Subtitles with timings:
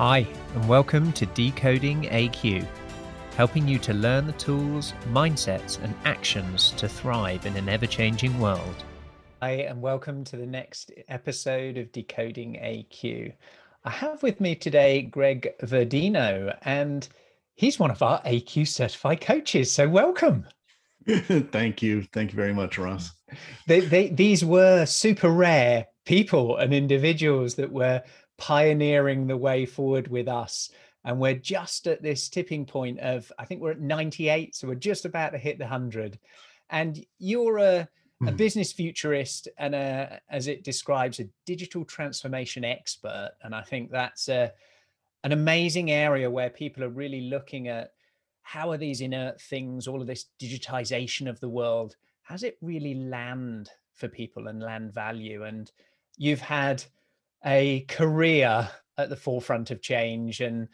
[0.00, 2.66] Hi, and welcome to Decoding AQ,
[3.36, 8.40] helping you to learn the tools, mindsets, and actions to thrive in an ever changing
[8.40, 8.82] world.
[9.42, 13.34] Hi, and welcome to the next episode of Decoding AQ.
[13.84, 17.06] I have with me today Greg Verdino, and
[17.54, 19.70] he's one of our AQ certified coaches.
[19.70, 20.46] So, welcome.
[21.06, 22.04] Thank you.
[22.14, 23.10] Thank you very much, Ross.
[23.66, 28.02] They, they, these were super rare people and individuals that were
[28.40, 30.70] pioneering the way forward with us.
[31.04, 34.56] And we're just at this tipping point of, I think we're at 98.
[34.56, 36.18] So we're just about to hit the 100.
[36.70, 37.88] And you're a,
[38.26, 38.36] a hmm.
[38.36, 43.32] business futurist and a, as it describes, a digital transformation expert.
[43.42, 44.52] And I think that's a,
[45.22, 47.92] an amazing area where people are really looking at
[48.42, 52.94] how are these inert things, all of this digitization of the world, has it really
[52.94, 55.44] land for people and land value?
[55.44, 55.70] And
[56.16, 56.82] you've had
[57.44, 58.68] a career
[58.98, 60.68] at the forefront of change and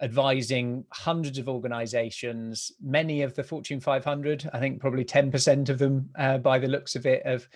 [0.00, 6.10] advising hundreds of organizations, many of the Fortune 500, I think probably 10% of them
[6.18, 7.48] uh, by the looks of it, of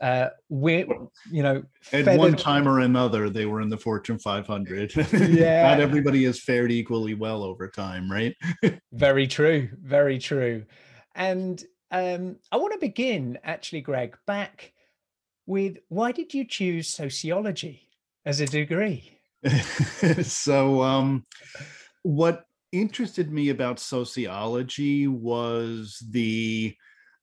[0.00, 0.84] uh, we,
[1.30, 1.58] you know,
[1.92, 2.18] at feathered...
[2.18, 4.92] one time or another, they were in the Fortune 500.
[5.12, 8.34] Yeah, not everybody has fared equally well over time, right?
[8.92, 10.64] very true, very true.
[11.14, 14.72] And um, I want to begin, actually, Greg, back
[15.46, 17.88] with why did you choose sociology
[18.24, 19.18] as a degree?
[20.22, 21.24] so, um,
[22.02, 26.74] what interested me about sociology was the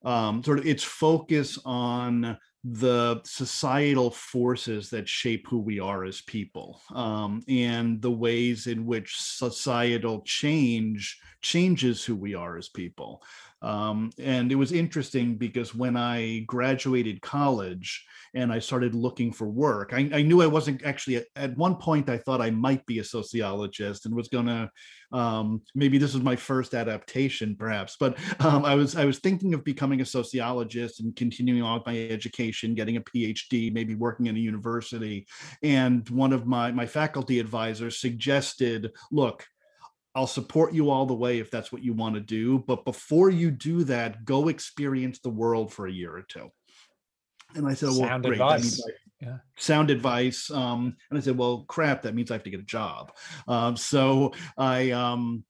[0.03, 6.21] um, sort of its focus on the societal forces that shape who we are as
[6.21, 13.23] people um, and the ways in which societal change changes who we are as people
[13.61, 19.49] um, and it was interesting because when I graduated college and I started looking for
[19.49, 22.99] work, I, I knew I wasn't actually, at one point, I thought I might be
[22.99, 24.71] a sociologist and was going to,
[25.11, 29.53] um, maybe this was my first adaptation perhaps, but um, I was I was thinking
[29.53, 34.27] of becoming a sociologist and continuing on with my education, getting a PhD, maybe working
[34.27, 35.27] in a university.
[35.63, 39.45] And one of my, my faculty advisors suggested, look,
[40.19, 42.59] I'll support you all the way if that's what you want to do.
[42.67, 46.51] But before you do that, go experience the world for a year or two.
[47.55, 48.33] And I said, well, sound great.
[48.33, 48.83] advice.
[49.21, 49.37] yeah.
[49.55, 50.51] Sound advice.
[50.51, 53.13] Um, and I said, well, crap, that means I have to get a job.
[53.47, 55.45] Um, so I um,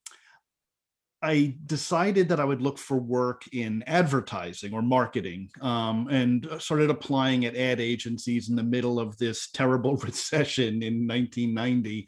[1.21, 6.89] I decided that I would look for work in advertising or marketing um, and started
[6.89, 12.07] applying at ad agencies in the middle of this terrible recession in 1990.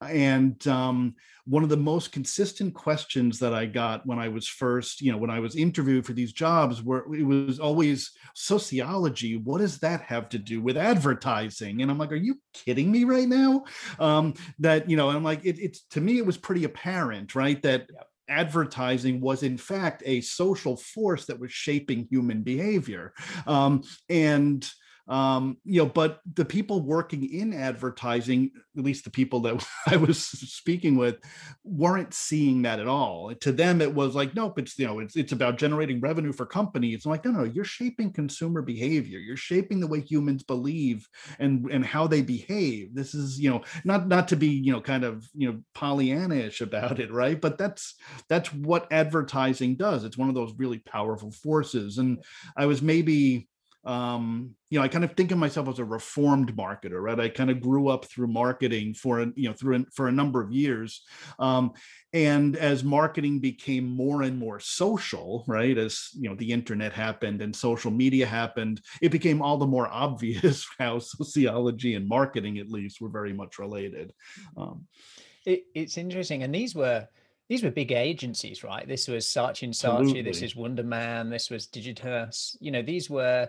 [0.00, 1.14] And um,
[1.44, 5.18] one of the most consistent questions that I got when I was first, you know,
[5.18, 9.36] when I was interviewed for these jobs, were it was always sociology.
[9.36, 11.80] What does that have to do with advertising?
[11.80, 13.64] And I'm like, are you kidding me right now?
[14.00, 17.60] Um, that you know, I'm like, it, it's to me, it was pretty apparent, right,
[17.62, 17.86] that.
[17.92, 23.12] Yep advertising was in fact a social force that was shaping human behavior.
[23.46, 24.68] Um, and
[25.08, 29.96] um, you know, but the people working in advertising, at least the people that I
[29.96, 31.16] was speaking with,
[31.64, 33.34] weren't seeing that at all.
[33.34, 36.44] To them, it was like, nope, it's you know, it's it's about generating revenue for
[36.44, 37.04] companies.
[37.04, 39.18] I'm like, no, no, you're shaping consumer behavior.
[39.18, 41.08] You're shaping the way humans believe
[41.38, 42.94] and and how they behave.
[42.94, 46.60] This is you know, not not to be you know, kind of you know, Pollyannish
[46.60, 47.40] about it, right?
[47.40, 47.94] But that's
[48.28, 50.04] that's what advertising does.
[50.04, 51.96] It's one of those really powerful forces.
[51.96, 52.22] And
[52.56, 53.48] I was maybe
[53.84, 57.18] um, you know, I kind of think of myself as a reformed marketer, right?
[57.18, 60.52] I kind of grew up through marketing for, you know, through for a number of
[60.52, 61.02] years.
[61.38, 61.72] Um,
[62.12, 67.40] and as marketing became more and more social, right, as you know, the internet happened
[67.40, 72.68] and social media happened, it became all the more obvious how sociology and marketing, at
[72.68, 74.12] least, were very much related.
[74.56, 74.86] Um,
[75.46, 77.08] it, it's interesting, and these were
[77.48, 78.86] these were big agencies, right?
[78.86, 82.56] This was Saatchi and Saatchi, this is Wunderman, this was Digitas.
[82.60, 83.48] You know, these were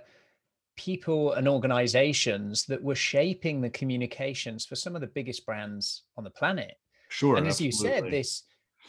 [0.79, 6.23] people and organizations that were shaping the communications for some of the biggest brands on
[6.23, 6.79] the planet.
[7.09, 7.35] Sure.
[7.35, 7.89] And as absolutely.
[7.89, 8.43] you said, this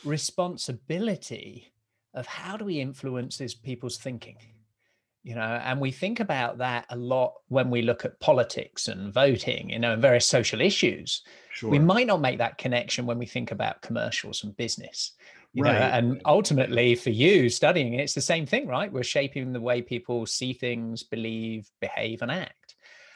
[0.05, 1.73] responsibility
[2.15, 4.37] of how do we influence these people's thinking?
[5.25, 9.13] You know, and we think about that a lot when we look at politics and
[9.13, 11.23] voting, you know, and various social issues.
[11.53, 11.71] Sure.
[11.71, 15.13] We might not make that connection when we think about commercials and business
[15.53, 15.73] you right.
[15.73, 19.61] know and ultimately for you studying it, it's the same thing right we're shaping the
[19.61, 22.57] way people see things believe behave and act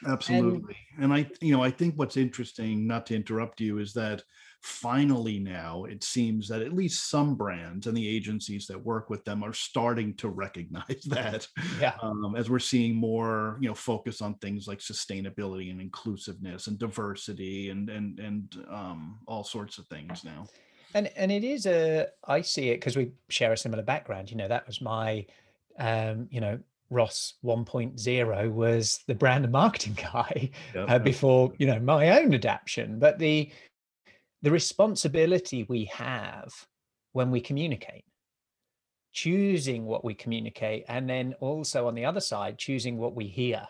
[0.07, 0.75] Absolutely.
[0.97, 4.21] And, and I, you know, I think what's interesting, not to interrupt you, is that
[4.65, 9.23] finally now it seems that at least some brands and the agencies that work with
[9.23, 11.47] them are starting to recognize that
[11.79, 16.65] yeah um, as we're seeing more you know focus on things like sustainability and inclusiveness
[16.65, 20.47] and diversity and and and um, all sorts of things now
[20.95, 24.37] and and it is a i see it because we share a similar background you
[24.37, 25.23] know that was my
[25.77, 26.57] um you know
[26.91, 30.89] Ross 1.0 was the brand and marketing guy yep.
[30.89, 32.99] uh, before you know my own adaptation.
[32.99, 33.49] But the
[34.43, 36.53] the responsibility we have
[37.13, 38.05] when we communicate,
[39.13, 43.67] choosing what we communicate, and then also on the other side, choosing what we hear.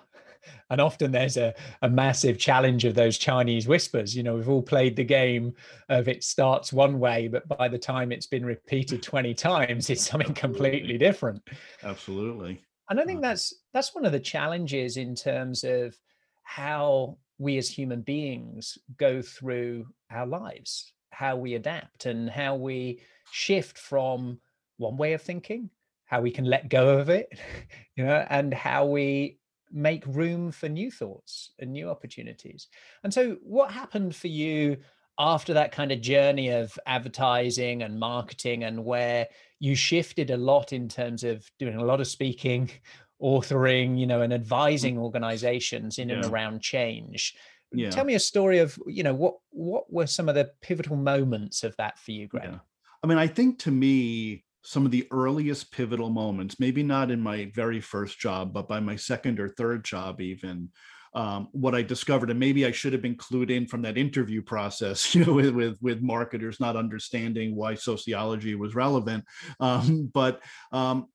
[0.69, 4.15] And often there's a, a massive challenge of those Chinese whispers.
[4.15, 5.53] You know, we've all played the game
[5.89, 10.09] of it starts one way, but by the time it's been repeated 20 times, it's
[10.09, 11.41] something completely different.
[11.83, 15.97] Absolutely and i think uh, that's that's one of the challenges in terms of
[16.43, 22.99] how we as human beings go through our lives how we adapt and how we
[23.31, 24.39] shift from
[24.77, 25.69] one way of thinking
[26.05, 27.27] how we can let go of it
[27.95, 29.37] you know and how we
[29.71, 32.67] make room for new thoughts and new opportunities
[33.03, 34.77] and so what happened for you
[35.17, 39.27] after that kind of journey of advertising and marketing and where
[39.59, 42.69] you shifted a lot in terms of doing a lot of speaking
[43.21, 44.35] authoring you know and mm.
[44.35, 46.15] advising organizations in yeah.
[46.15, 47.33] and around change
[47.71, 47.89] yeah.
[47.89, 51.63] tell me a story of you know what what were some of the pivotal moments
[51.63, 52.59] of that for you greg yeah.
[53.03, 57.21] i mean i think to me some of the earliest pivotal moments maybe not in
[57.21, 60.69] my very first job but by my second or third job even
[61.15, 64.41] um, what I discovered, and maybe I should have been clued in from that interview
[64.41, 69.23] process, you know, with with, with marketers not understanding why sociology was relevant.
[69.61, 70.41] Um, but
[70.73, 71.07] um,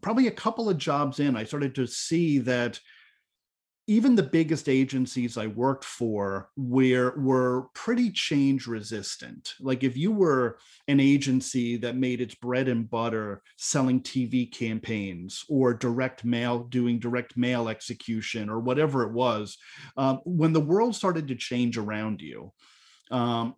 [0.00, 2.78] probably a couple of jobs in, I started to see that
[3.88, 9.54] even the biggest agencies I worked for were were pretty change resistant.
[9.60, 15.44] Like if you were an agency that made its bread and butter selling TV campaigns
[15.48, 19.58] or direct mail, doing direct mail execution or whatever it was,
[19.96, 22.52] um, when the world started to change around you,
[23.10, 23.56] um,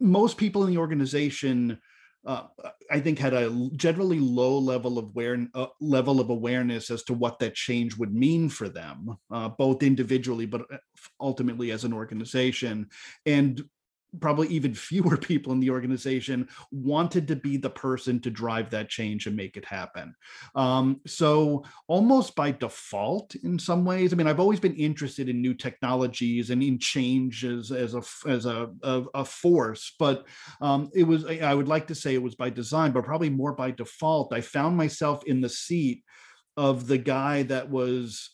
[0.00, 1.78] most people in the organization
[2.26, 2.44] uh,
[2.90, 7.14] I think had a generally low level of aware, uh, level of awareness as to
[7.14, 10.78] what that change would mean for them, uh, both individually but uh,
[11.20, 12.88] ultimately as an organization.
[13.26, 13.62] And
[14.20, 18.88] probably even fewer people in the organization wanted to be the person to drive that
[18.88, 20.14] change and make it happen.
[20.54, 25.40] Um, so almost by default, in some ways, I mean, I've always been interested in
[25.40, 30.26] new technologies and in changes as a as a a, a force, but
[30.60, 33.52] um, it was I would like to say it was by design, but probably more
[33.52, 34.32] by default.
[34.32, 36.02] I found myself in the seat
[36.56, 38.30] of the guy that was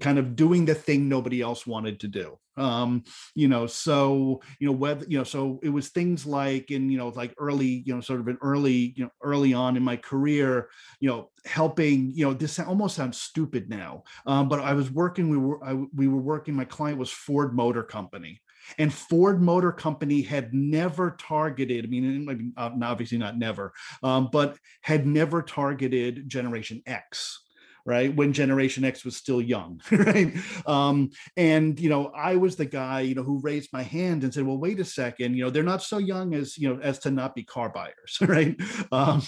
[0.00, 2.38] kind of doing the thing nobody else wanted to do.
[2.56, 3.02] Um
[3.34, 6.96] you know so you know whether you know so it was things like in you
[6.96, 9.96] know like early you know sort of an early you know early on in my
[9.96, 10.68] career
[11.00, 15.28] you know helping you know this almost sounds stupid now um, but i was working
[15.28, 18.40] we were I, we were working my client was ford motor company.
[18.78, 25.06] And Ford Motor Company had never targeted, I mean, obviously not never, um, but had
[25.06, 27.43] never targeted Generation X
[27.84, 28.14] right?
[28.14, 30.34] When generation x was still young right?
[30.66, 34.32] Um, and you know i was the guy you know who raised my hand and
[34.32, 36.98] said well wait a second you know they're not so young as you know as
[37.00, 38.60] to not be car buyers right?
[38.92, 39.22] Um,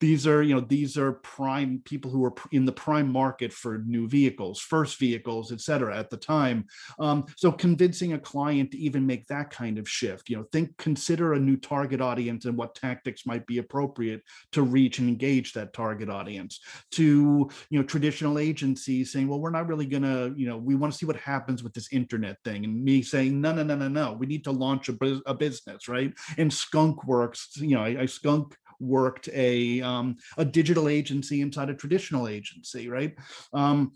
[0.00, 3.78] these are you know these are prime people who are in the prime market for
[3.86, 6.66] new vehicles first vehicles et cetera at the time.
[6.98, 10.76] Um, so convincing a client to even make that kind of shift you know think
[10.76, 15.52] consider a new target audience and what tactics might be appropriate to reach and engage
[15.52, 16.60] that target audience
[16.92, 20.74] to you know traditional agencies saying, well, we're not really going to, you know, we
[20.74, 22.64] want to see what happens with this internet thing.
[22.64, 25.86] And me saying, no, no, no, no, no, we need to launch a, a business,
[25.86, 26.12] right?
[26.38, 31.68] And Skunk Works, you know, I, I Skunk worked a um, a digital agency inside
[31.68, 33.14] a traditional agency, right?
[33.52, 33.92] Um,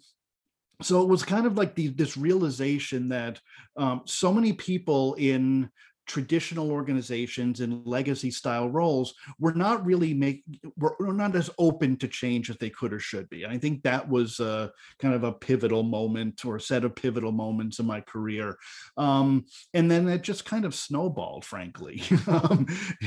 [0.82, 3.40] so it was kind of like the, this realization that
[3.78, 5.70] um, so many people in
[6.06, 10.44] traditional organizations and legacy style roles were not really make
[10.76, 13.44] were, were, not as open to change as they could or should be.
[13.44, 16.94] And I think that was a, kind of a pivotal moment or a set of
[16.94, 18.58] pivotal moments in my career.
[18.96, 22.02] Um, and then it just kind of snowballed, frankly.
[22.26, 22.66] um,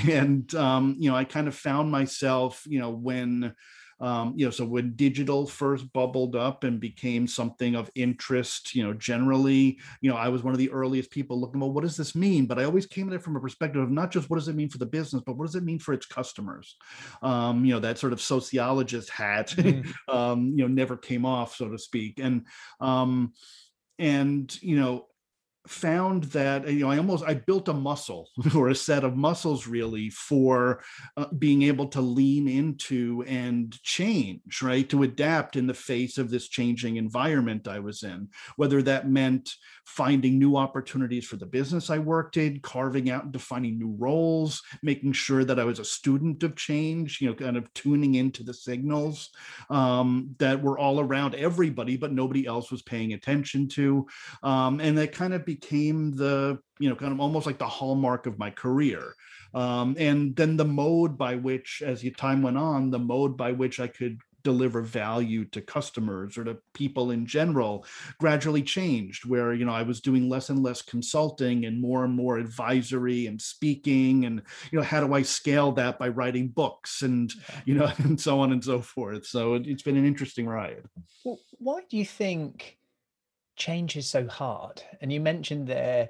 [0.09, 3.53] and um, you know, I kind of found myself, you know, when
[3.99, 8.83] um, you know, so when digital first bubbled up and became something of interest, you
[8.83, 11.97] know, generally, you know, I was one of the earliest people looking, well, what does
[11.97, 12.45] this mean?
[12.45, 14.55] But I always came at it from a perspective of not just what does it
[14.55, 16.75] mean for the business, but what does it mean for its customers?
[17.21, 20.15] Um, you know, that sort of sociologist hat, mm-hmm.
[20.15, 22.19] um, you know, never came off, so to speak.
[22.19, 22.45] And
[22.79, 23.33] um,
[23.99, 25.07] and you know
[25.67, 29.67] found that you know i almost i built a muscle or a set of muscles
[29.67, 30.81] really for
[31.15, 34.89] uh, being able to lean into and change right?
[34.89, 38.29] To adapt in the face of this changing environment i was in.
[38.55, 39.53] Whether that meant
[39.85, 44.61] finding new opportunities for the business i worked in carving out and defining new roles
[44.83, 48.43] making sure that i was a student of change you know kind of tuning into
[48.43, 49.29] the signals
[49.69, 54.07] um, that were all around everybody but nobody else was paying attention to.
[54.43, 57.67] Um, and that kind of became became the you know kind of almost like the
[57.67, 59.13] hallmark of my career.
[59.53, 63.53] Um, and then the mode by which as the time went on the mode by
[63.53, 67.85] which i could deliver value to customers or to people in general
[68.19, 72.13] gradually changed where you know i was doing less and less consulting and more and
[72.13, 77.01] more advisory and speaking and you know how do i scale that by writing books
[77.01, 77.33] and
[77.65, 79.25] you know and so on and so forth.
[79.25, 80.83] So it, has been an interesting ride.
[81.23, 82.77] Well, why do you think
[83.57, 84.81] change is so hard.
[85.01, 86.09] And you mentioned there,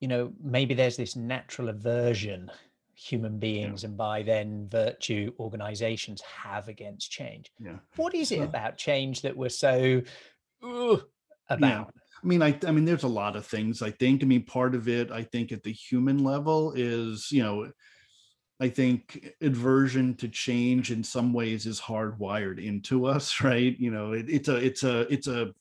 [0.00, 2.50] you know, maybe there's this natural aversion
[2.94, 3.88] human beings yeah.
[3.88, 7.50] and by then virtue organizations have against change.
[7.58, 7.76] Yeah.
[7.96, 10.02] What is so, it about change that we're so
[10.62, 11.60] about?
[11.60, 11.84] Yeah.
[12.22, 13.80] I mean, I, I mean, there's a lot of things.
[13.80, 14.22] I think.
[14.22, 17.72] I mean, part of it, I think, at the human level, is you know,
[18.60, 23.74] I think aversion to change in some ways is hardwired into us, right?
[23.78, 25.54] You know, it, it's a, it's a, it's a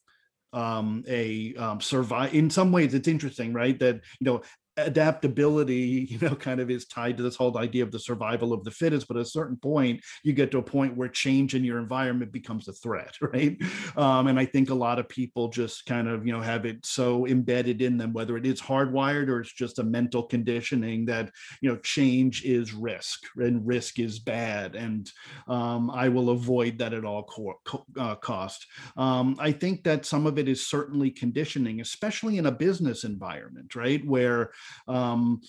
[0.53, 2.33] um, a um, survive.
[2.33, 3.77] In some ways, it's interesting, right?
[3.79, 4.41] That you know
[4.85, 8.63] adaptability you know kind of is tied to this whole idea of the survival of
[8.63, 11.63] the fittest but at a certain point you get to a point where change in
[11.63, 13.57] your environment becomes a threat right?
[13.95, 16.85] Um, and i think a lot of people just kind of you know have it
[16.85, 21.31] so embedded in them whether it is hardwired or it's just a mental conditioning that
[21.61, 24.75] you know change is risk and risk is bad.
[24.75, 25.09] And
[25.47, 28.65] um, i will avoid that at all co- uh, cost.
[28.97, 33.75] Um, i think that some of it is certainly conditioning especially in a business environment
[33.75, 34.05] right?
[34.05, 34.51] Where
[34.87, 35.41] um,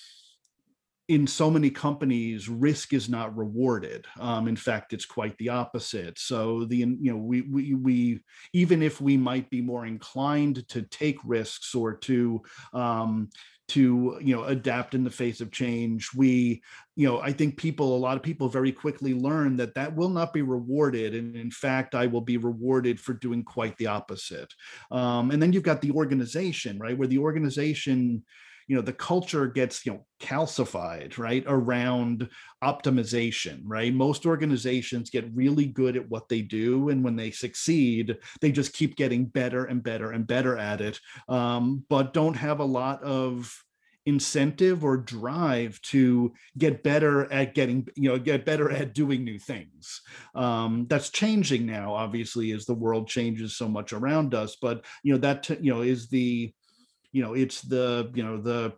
[1.10, 4.06] in so many companies risk is not rewarded.
[4.20, 6.20] Um, in fact it's quite the opposite.
[6.20, 8.20] So the you know we, we we
[8.52, 13.28] even if we might be more inclined to take risks or to um,
[13.70, 16.60] to you know adapt in the face of change we
[16.96, 20.08] you know i think people a lot of people very quickly learn that that will
[20.08, 21.14] not be rewarded.
[21.16, 24.52] And in fact i will be rewarded for doing quite the opposite.
[24.92, 28.24] Um, and then you've got the organization right where the organization
[28.70, 32.28] you know the culture gets you know calcified right around
[32.62, 33.92] optimization right?
[33.92, 38.72] Most organizations get really good at what they do and when they succeed they just
[38.72, 43.02] keep getting better and better and better at it um, but don't have a lot
[43.02, 43.52] of
[44.06, 49.38] incentive or drive to get better at getting you know get better at doing new
[49.38, 50.00] things.
[50.36, 55.12] Um, that's changing now obviously as the world changes so much around us but you
[55.12, 56.52] know that you know is the
[57.12, 58.72] you know it's the you know the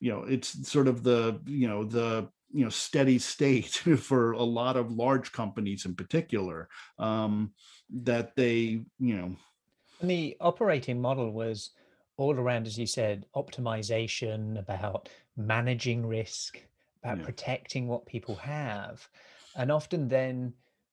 [0.00, 4.42] you know it's sort of the you know the you know steady state for a
[4.42, 7.52] lot of large companies in particular um,
[7.90, 9.36] that they you know
[10.00, 11.70] and the operating model was
[12.16, 16.60] all around as you said optimization about managing risk
[17.02, 17.24] about yeah.
[17.24, 19.08] protecting what people have
[19.56, 20.52] and often then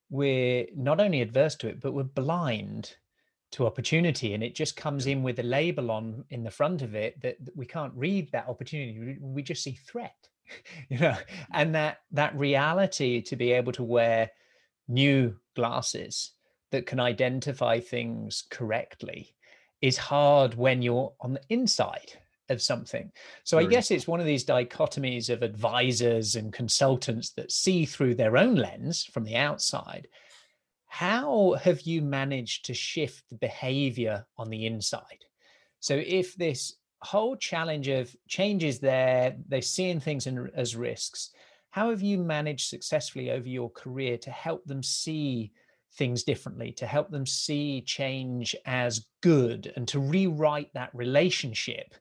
[0.09, 2.95] we're not only adverse to it but we're blind
[3.51, 6.93] to opportunity and it just comes in with a label on in the front of
[6.93, 10.29] it that, that we can't read that opportunity we just see threat
[10.89, 11.11] you know?
[11.11, 11.17] Mm.
[11.53, 14.31] And that that reality to be able to wear
[14.87, 16.31] new glasses
[16.71, 19.35] that can identify things correctly
[19.81, 22.13] is hard when you're on the inside
[22.49, 23.11] of something.
[23.43, 28.15] So I guess it's one of these dichotomies of advisors and consultants that see through
[28.15, 30.07] their own lens from the outside
[30.89, 35.23] how have you managed to shift the behavior on the inside?
[35.79, 41.29] So if this whole challenge of change is there, they're seeing things in, as risks.
[41.69, 45.51] How have you managed successfully over your career to help them see
[45.93, 51.93] things differently, to help them see change as good, and to rewrite that relationship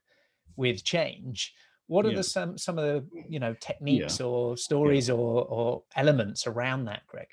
[0.56, 1.52] with change?
[1.88, 2.16] What are yeah.
[2.16, 4.26] the some some of the you know techniques yeah.
[4.26, 5.14] or stories yeah.
[5.14, 7.28] or or elements around that, Greg?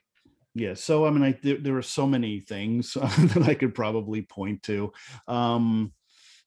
[0.56, 4.24] Yeah so i mean I, there, there are so many things that i could probably
[4.24, 4.92] point to
[5.28, 5.94] um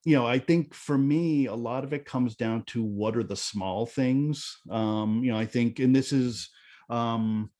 [0.04, 3.22] you know i think for me a lot of it comes down to what are
[3.22, 6.48] the small things um you know i think and this is
[6.88, 7.50] um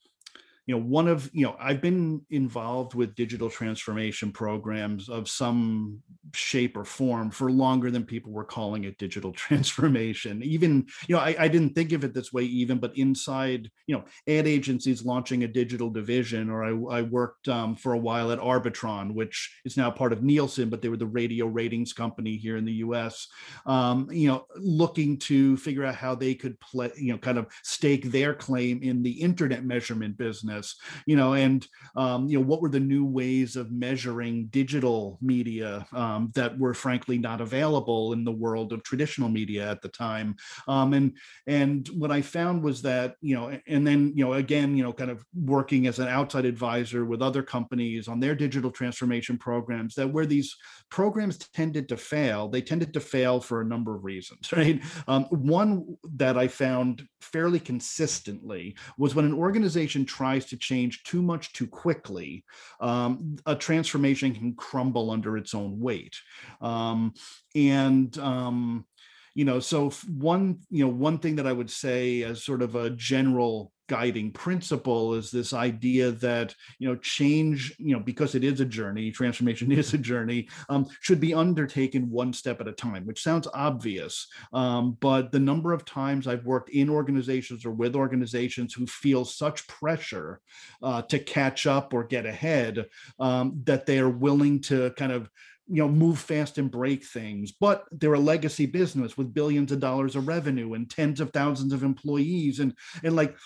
[0.68, 6.00] you know one of you know i've been involved with digital transformation programs of some
[6.34, 10.42] shape or form for longer than people were calling it digital transformation.
[10.42, 13.96] Even you know I, I didn't think of it this way even but inside you
[13.96, 18.32] know ad agencies launching a digital division or i, I worked um, for a while
[18.32, 22.36] at arbitron which is now part of nielsen but they were the radio ratings company
[22.36, 23.28] here in the us
[23.66, 27.46] um, you know looking to figure out how they could play you know kind of
[27.62, 30.57] stake their claim in the internet measurement business
[31.06, 35.86] you know and um, you know what were the new ways of measuring digital media
[35.92, 40.36] um, that were frankly not available in the world of traditional media at the time?
[40.66, 41.12] Um, and
[41.46, 44.92] and what i found was that you know and then you know again you know
[44.92, 49.94] kind of working as an outside advisor with other companies on their digital transformation programs
[49.94, 50.56] that where these
[50.90, 54.82] programs tended to fail they tended to fail for a number of reasons right?
[55.06, 61.22] Um, one that i found fairly consistently was when an organization tries to change too
[61.22, 62.44] much too quickly,
[62.80, 66.16] um, a transformation can crumble under its own weight.
[66.60, 67.14] Um,
[67.54, 68.86] and um,
[69.34, 72.74] you know, so one you know one thing that I would say as sort of
[72.74, 78.44] a general guiding principle is this idea that you know change you know because it
[78.44, 82.72] is a journey transformation is a journey um, should be undertaken one step at a
[82.72, 84.28] time which sounds obvious.
[84.52, 89.24] Um, but the number of times i've worked in organizations or with organizations who feel
[89.24, 90.40] such pressure
[90.82, 92.86] uh, to catch up or get ahead
[93.18, 95.30] um, that they are willing to kind of
[95.68, 97.52] you know move fast and break things.
[97.52, 101.72] But they're a legacy business with billions of dollars of revenue and tens of thousands
[101.72, 103.36] of employees and and like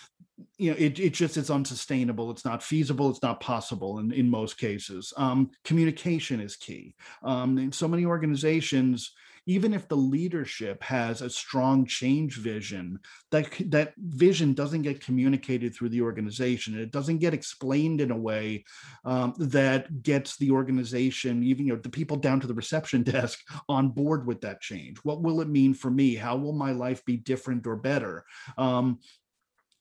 [0.56, 4.28] you know it, it just it's unsustainable it's not feasible it's not possible in, in
[4.28, 9.12] most cases um, communication is key um, in so many organizations
[9.46, 12.98] even if the leadership has a strong change vision,
[13.30, 16.78] that that vision doesn't get communicated through the organization.
[16.78, 18.64] It doesn't get explained in a way
[19.04, 23.40] um, that gets the organization, even you know, the people down to the reception desk,
[23.68, 24.98] on board with that change.
[24.98, 26.14] What will it mean for me?
[26.14, 28.24] How will my life be different or better?
[28.56, 29.00] Um,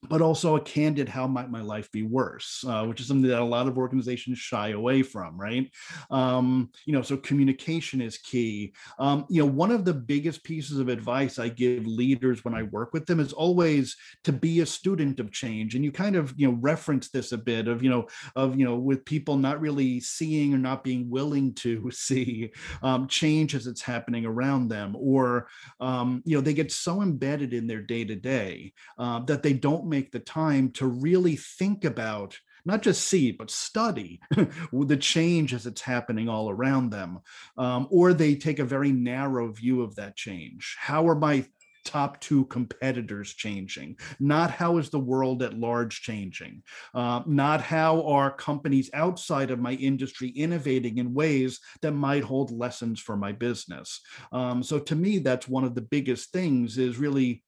[0.08, 2.64] but also a candid how might my life be worse?
[2.66, 5.70] Uh, which is something that a lot of organizations shy away from right?
[6.10, 8.74] Um, you know so communication is key.
[8.98, 12.62] Um, you know one of the biggest pieces of advice i give leaders when i
[12.64, 16.34] work with them is always to be a student of change and you kind of
[16.36, 18.06] you know reference this a bit of you know
[18.36, 22.50] of you know with people not really seeing or not being willing to see
[22.82, 25.48] um, change as it's happening around them or
[25.80, 29.88] um, you know they get so embedded in their day to day that they don't
[29.92, 34.20] make the time to really think about not just see but study
[34.72, 37.20] the change as it's happening all around them.
[37.58, 40.76] Um, or they take a very narrow view of that change.
[40.78, 41.44] How are my
[41.84, 43.98] top two competitors changing?
[44.18, 46.62] Not how is the world at large changing.
[46.94, 52.50] Uh, not how are companies outside of my industry innovating in ways that might hold
[52.50, 54.00] lessons for my business?
[54.32, 57.42] Um, so to me that's one of the biggest things is really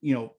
[0.00, 0.34] you know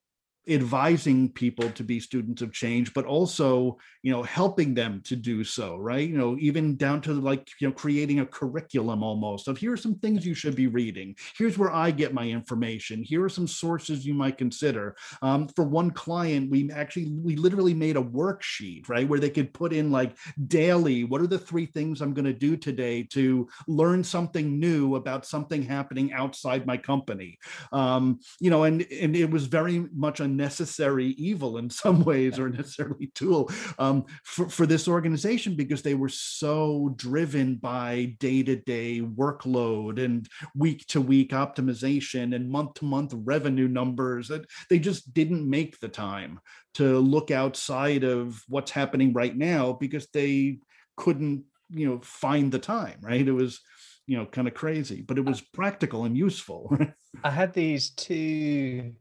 [0.48, 5.44] advising people to be students of change but also you know helping them to do
[5.44, 6.08] so right?
[6.08, 9.78] You know even down to like you know creating a curriculum almost of here are
[9.78, 11.16] some things you should be reading.
[11.38, 13.02] Here's where i get my information.
[13.02, 14.96] Here are some sources you might consider.
[15.22, 19.54] Um, for one client we actually we literally made a worksheet right where they could
[19.54, 20.16] put in like
[20.48, 24.96] daily what are the three things i'm going to do today to learn something new
[24.96, 27.40] about something happening outside my company?
[27.72, 32.40] Um, you know and and it was very much a necessary evil in some ways
[32.40, 39.02] or necessarily tool um, for, for this organization because they were so driven by day-to-day
[39.02, 46.40] workload and week-to-week optimization and month-to-month revenue numbers that they just didn't make the time
[46.74, 50.60] to look outside of what's happening right now because they
[50.98, 53.28] couldn't you know find the time right?
[53.28, 53.60] It was
[54.08, 56.78] you know kind of crazy but it was practical and useful.
[57.24, 58.94] I had these two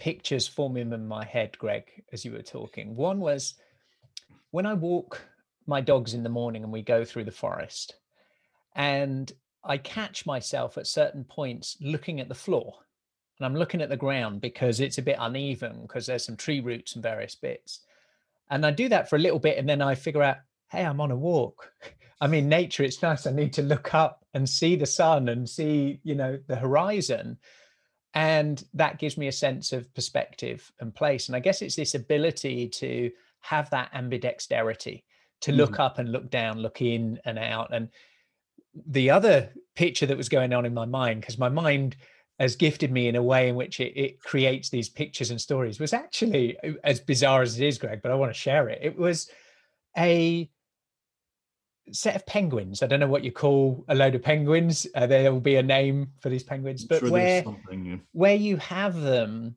[0.00, 2.96] pictures forming in my head, Greg, as you were talking.
[2.96, 3.54] One was
[4.50, 5.22] when I walk
[5.66, 7.94] my dogs in the morning and we go through the forest,
[8.74, 9.30] and
[9.62, 12.74] I catch myself at certain points looking at the floor.
[13.38, 16.60] And I'm looking at the ground because it's a bit uneven because there's some tree
[16.60, 17.80] roots and various bits.
[18.50, 20.38] And I do that for a little bit and then I figure out,
[20.70, 21.72] hey, I'm on a walk.
[22.20, 22.82] I'm in nature.
[22.82, 23.26] It's nice.
[23.26, 27.38] I need to look up and see the sun and see, you know, the horizon
[28.14, 31.94] and that gives me a sense of perspective and place and i guess it's this
[31.94, 35.02] ability to have that ambidexterity
[35.40, 35.80] to look mm.
[35.80, 37.88] up and look down look in and out and
[38.86, 41.96] the other picture that was going on in my mind because my mind
[42.40, 45.78] has gifted me in a way in which it, it creates these pictures and stories
[45.78, 48.78] was actually as bizarre as it is, Greg, but I want to share it.
[48.82, 49.30] It was
[49.98, 50.50] a
[51.92, 52.82] set of penguins.
[52.82, 54.86] I don't know what you call a load of penguins.
[54.94, 57.44] Uh, there will be a name for these penguins, but sure where
[58.12, 59.56] where you have them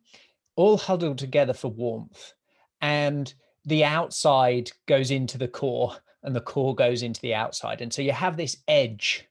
[0.56, 2.34] all huddled together for warmth,
[2.82, 3.34] and
[3.66, 8.02] the outside goes into the core, and the core goes into the outside, and so
[8.02, 9.28] you have this edge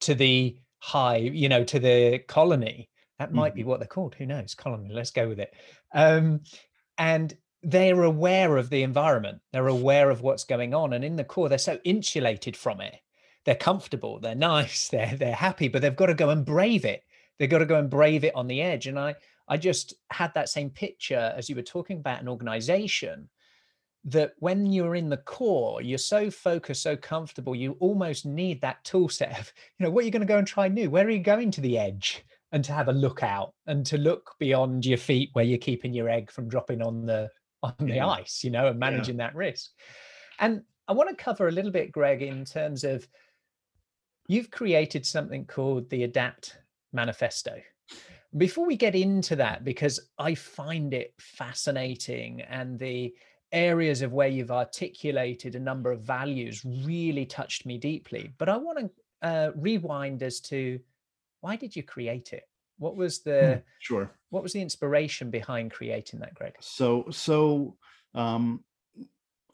[0.00, 2.88] to the hive, you know, to the colony.
[3.18, 3.56] That might mm-hmm.
[3.56, 4.14] be what they're called.
[4.14, 4.54] Who knows?
[4.54, 4.90] Colony.
[4.92, 5.52] Let's go with it.
[5.92, 6.42] Um,
[6.98, 9.40] and they're aware of the environment.
[9.52, 12.96] They're aware of what's going on, and in the core, they're so insulated from it.
[13.44, 14.20] They're comfortable.
[14.20, 14.88] They're nice.
[14.92, 17.04] They're they're happy, but they've got to go and brave it.
[17.38, 18.86] They've got to go and brave it on the edge.
[18.86, 19.14] And I
[19.48, 23.28] I just had that same picture as you were talking about an organization
[24.04, 28.82] that when you're in the core, you're so focused, so comfortable, you almost need that
[28.84, 30.90] tool set of, you know, what are you going to go and try new?
[30.90, 32.24] Where are you going to the edge?
[32.50, 35.92] And to have a look out and to look beyond your feet where you're keeping
[35.92, 37.28] your egg from dropping on the
[37.62, 38.06] on the yeah.
[38.06, 39.26] ice, you know, and managing yeah.
[39.26, 39.70] that risk.
[40.38, 43.06] And I want to cover a little bit, Greg, in terms of
[44.26, 46.58] you've created something called the Adapt
[46.92, 47.60] Manifesto.
[48.36, 53.14] Before we get into that, because I find it fascinating and the
[53.52, 58.30] areas of where you've articulated a number of values really touched me deeply.
[58.36, 58.90] But I want to
[59.26, 60.78] uh, rewind as to
[61.40, 62.44] why did you create it?
[62.78, 64.10] What was the hmm, sure?
[64.30, 66.54] What was the inspiration behind creating that, Greg?
[66.60, 67.76] So so
[68.14, 68.64] um,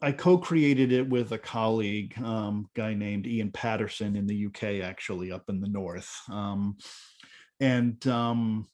[0.01, 5.31] I co-created it with a colleague, um, guy named Ian Patterson in the UK, actually
[5.31, 6.77] up in the north, um,
[7.59, 8.67] and um,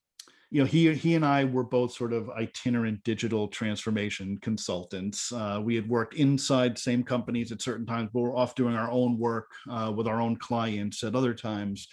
[0.50, 5.32] you know he he and I were both sort of itinerant digital transformation consultants.
[5.32, 8.92] Uh, we had worked inside same companies at certain times, but we're off doing our
[8.92, 11.88] own work uh, with our own clients at other times,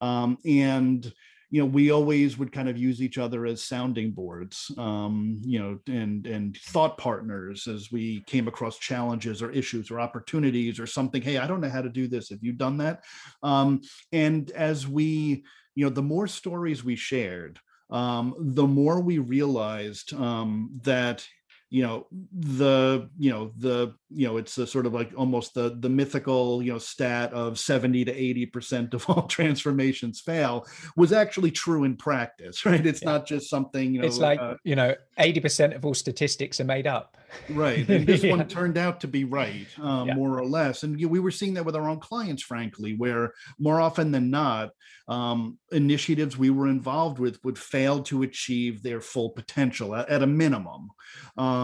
[0.00, 1.12] um, and
[1.52, 5.58] you know we always would kind of use each other as sounding boards um, you
[5.58, 10.86] know and and thought partners as we came across challenges or issues or opportunities or
[10.86, 12.30] something hey i don't know how to do this.
[12.30, 13.04] Have you done that?
[13.42, 17.60] Um, and as we you know the more stories we shared
[17.90, 21.26] um, the more we realized um, that
[21.72, 22.06] you know
[22.38, 26.62] the you know the you know it's a sort of like almost the the mythical
[26.62, 31.84] you know stat of 70 to 80 percent of all transformations fail was actually true
[31.84, 33.12] in practice right it's yeah.
[33.12, 36.60] not just something you know it's like uh, you know 80 percent of all statistics
[36.60, 37.16] are made up
[37.48, 38.32] right and this yeah.
[38.32, 40.14] one turned out to be right um, yeah.
[40.14, 43.80] more or less and we were seeing that with our own clients frankly where more
[43.80, 44.72] often than not
[45.08, 50.22] um, initiatives we were involved with would fail to achieve their full potential at, at
[50.22, 50.90] a minimum
[51.38, 51.61] um,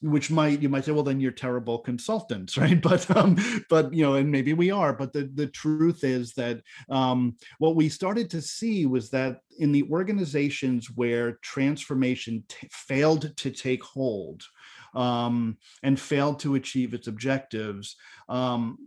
[0.00, 2.80] which might you might say well then you're terrible consultants right?
[2.80, 3.36] But um,
[3.68, 7.76] but you know and maybe we are but the the truth is that um, what
[7.76, 13.82] we started to see was that in the organizations where transformation t- failed to take
[13.82, 14.42] hold
[14.94, 17.96] um, and failed to achieve its objectives
[18.28, 18.78] um,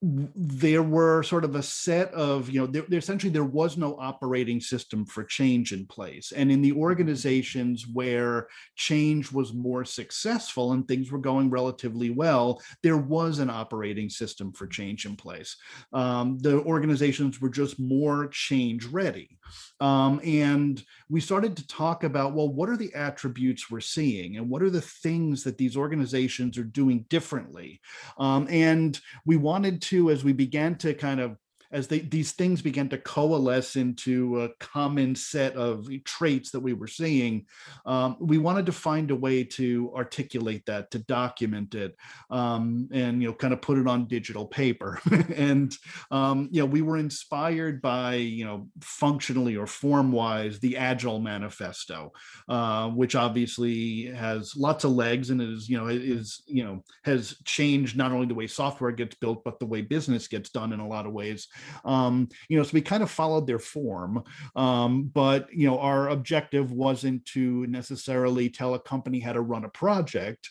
[0.00, 3.96] there were sort of a set of you know there, there, essentially there was no
[3.98, 6.32] operating system for change in place.
[6.32, 6.80] And in the mm-hmm.
[6.80, 13.50] organizations where change was more successful and things were going relatively well there was an
[13.50, 15.56] operating system for change in place.
[15.92, 19.36] Um, the organizations were just more change ready.
[19.80, 24.48] Um, and we started to talk about well what are the attributes we're seeing and
[24.48, 27.80] what are the things that these organizations are doing differently?
[28.16, 31.36] Um, and we wanted to as we began to kind of
[31.70, 36.72] as they, these things began to coalesce into a common set of traits that we
[36.72, 37.46] were seeing,
[37.86, 41.96] um, we wanted to find a way to articulate that, to document it,
[42.30, 45.00] um, and you know, kind of put it on digital paper.
[45.34, 45.74] and
[46.10, 52.12] um, you know, we were inspired by you know, functionally or form-wise, the Agile Manifesto,
[52.48, 57.36] uh, which obviously has lots of legs and is you know is you know has
[57.44, 60.80] changed not only the way software gets built but the way business gets done in
[60.80, 61.48] a lot of ways
[61.84, 64.22] um, you know, so we kind of followed their form.
[64.56, 69.64] Um, but, you know, our objective wasn't to necessarily tell a company how to run
[69.64, 70.50] a project,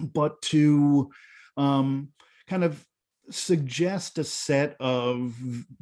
[0.00, 1.10] but to
[1.56, 2.08] um,
[2.46, 2.84] kind of
[3.30, 5.34] suggest a set of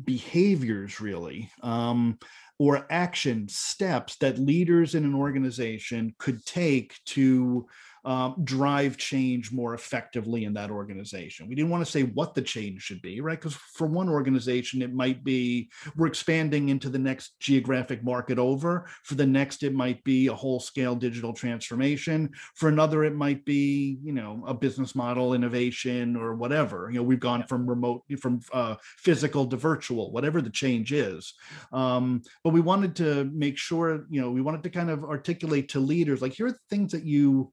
[0.02, 1.50] behaviors, really.
[1.62, 2.18] Um,
[2.58, 7.66] or action steps that leaders in an organization could take to
[8.04, 11.48] um, drive change more effectively in that organization.
[11.48, 13.38] We didn't want to say what the change should be, right?
[13.38, 18.86] Because for one organization, it might be we're expanding into the next geographic market over.
[19.04, 22.30] For the next, it might be a whole scale digital transformation.
[22.54, 26.90] For another, it might be, you know, a business model innovation or whatever.
[26.90, 31.34] You know, we've gone from remote, from uh, physical to virtual, whatever the change is.
[31.72, 35.68] Um, but we wanted to make sure, you know, we wanted to kind of articulate
[35.70, 37.52] to leaders like, here are the things that you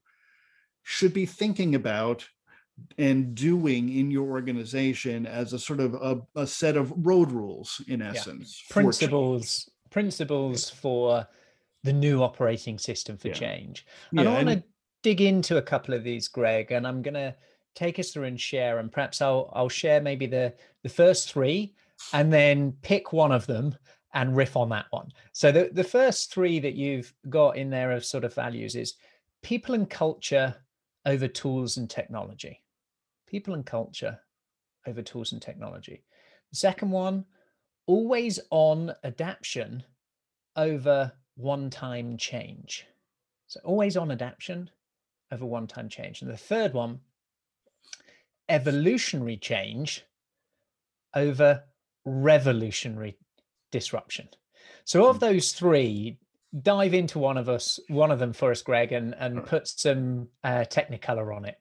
[0.82, 2.26] should be thinking about
[2.98, 7.80] and doing in your organization as a sort of a, a set of road rules
[7.88, 8.74] in essence yeah.
[8.74, 11.26] principles principles for
[11.84, 13.34] the new operating system for yeah.
[13.34, 14.64] change and yeah, i want to
[15.02, 17.34] dig into a couple of these greg and i'm going to
[17.74, 21.74] take us through and share and perhaps i'll i'll share maybe the the first three
[22.12, 23.74] and then pick one of them
[24.14, 27.92] and riff on that one so the the first three that you've got in there
[27.92, 28.94] of sort of values is
[29.42, 30.54] people and culture
[31.06, 32.62] over tools and technology.
[33.26, 34.20] People and culture
[34.86, 36.04] over tools and technology.
[36.50, 37.24] The second one,
[37.86, 39.84] always on adaptation
[40.56, 42.86] over one time change.
[43.46, 44.70] So, always on adaptation
[45.30, 46.22] over one time change.
[46.22, 47.00] And the third one,
[48.48, 50.04] evolutionary change
[51.14, 51.64] over
[52.04, 53.16] revolutionary
[53.70, 54.28] disruption.
[54.84, 55.20] So, of hmm.
[55.20, 56.18] those three,
[56.60, 60.28] dive into one of us, one of them for us, Greg, and and put some
[60.44, 61.56] uh, technicolor on it.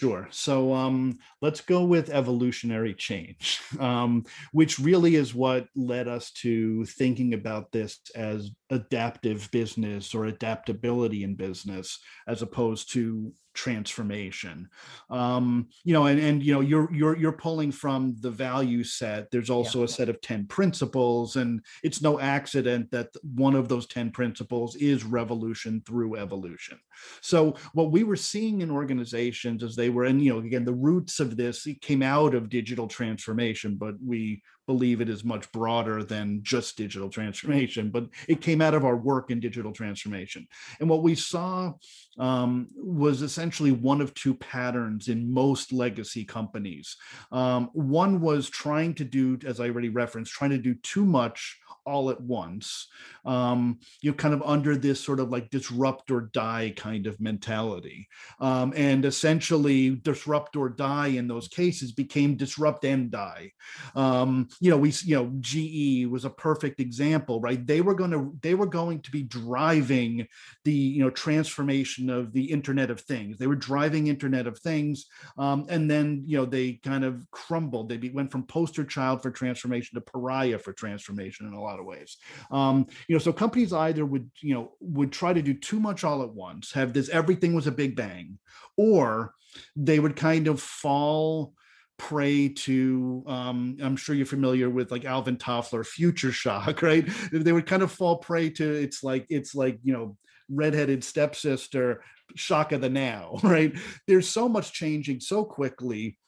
[0.00, 0.28] Sure.
[0.30, 6.84] So um, let's go with evolutionary change, um, which really is what led us to
[6.86, 14.66] thinking about this as adaptive business or adaptability in business, as opposed to transformation.
[15.10, 19.30] Um you know and and you know you're you're you're pulling from the value set.
[19.30, 19.84] There's also yeah.
[19.84, 24.76] a set of 10 principles and it's no accident that one of those 10 principles
[24.76, 26.78] is revolution through evolution.
[27.20, 30.82] So what we were seeing in organizations as they were and you know again the
[30.88, 36.04] roots of this came out of digital transformation but we believe it is much broader
[36.04, 40.46] than just digital transformation, but it came out of our work in digital transformation.
[40.78, 41.72] And what we saw
[42.18, 46.96] um, was essentially one of two patterns in most legacy companies.
[47.32, 51.59] Um, one was trying to do, as I already referenced, trying to do too much
[51.86, 52.88] all at once
[53.24, 57.20] um, you know kind of under this sort of like disrupt or die kind of
[57.20, 58.08] mentality.
[58.40, 63.52] Um, and essentially disrupt or die in those cases became disrupt and die.
[63.94, 67.64] Um, you know we you know ge was a perfect example right?
[67.66, 70.26] They were going to they were going to be driving
[70.64, 73.38] the you know transformation of the internet of things.
[73.38, 75.06] They were driving internet of things
[75.38, 77.88] um, and then you know they kind of crumbled.
[77.88, 81.86] They went from poster child for transformation to pariah for transformation in a lot of
[81.86, 82.16] ways
[82.50, 86.04] um, you know so companies either would you know would try to do too much
[86.04, 88.38] all at once have this everything was a big bang
[88.76, 89.34] or
[89.76, 91.52] they would kind of fall
[91.98, 97.06] prey to um, i'm sure you're familiar with like alvin toffler future shock right?
[97.30, 100.16] They would kind of fall prey to it's like it's like you know
[100.48, 102.02] redheaded stepsister
[102.34, 103.74] shock of the now right?
[104.06, 106.18] There's so much changing so quickly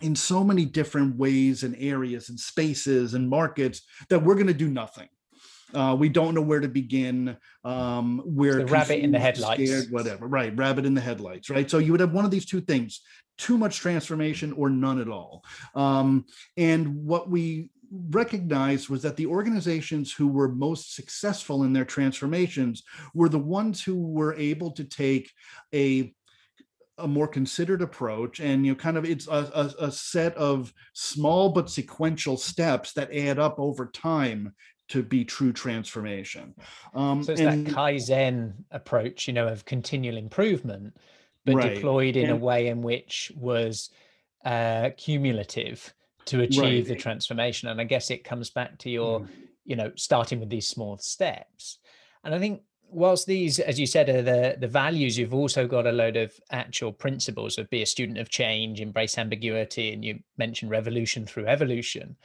[0.00, 4.54] in so many different ways and areas and spaces and markets that we're going to
[4.54, 5.08] do nothing
[5.74, 7.36] uh, we don't know where to begin.
[7.64, 10.26] Um, where the rabbit in the headlights, scared, whatever.
[10.26, 11.50] Right, rabbit in the headlights.
[11.50, 11.70] Right.
[11.70, 13.00] So you would have one of these two things:
[13.38, 15.44] too much transformation or none at all.
[15.74, 16.26] Um,
[16.56, 22.82] and what we recognized was that the organizations who were most successful in their transformations
[23.14, 25.30] were the ones who were able to take
[25.74, 26.14] a
[26.98, 29.50] a more considered approach and you know kind of it's a,
[29.80, 34.52] a, a, set of small but sequential steps that add up over time
[34.92, 36.54] to be true transformation.
[36.94, 40.94] Um, so it's and, that Kaizen approach, you know, of continual improvement,
[41.46, 41.74] but right.
[41.74, 43.88] deployed in and, a way in which was
[44.44, 45.94] uh, cumulative
[46.26, 46.86] to achieve right.
[46.86, 47.70] the transformation.
[47.70, 49.28] And I guess it comes back to your, mm.
[49.64, 51.78] you know, starting with these small steps.
[52.22, 52.60] And I think
[52.92, 56.32] whilst these, as you said, are the the values, you've also got a load of
[56.50, 61.46] actual principles of be a student of change, embrace ambiguity, and you mentioned revolution through
[61.46, 62.16] evolution.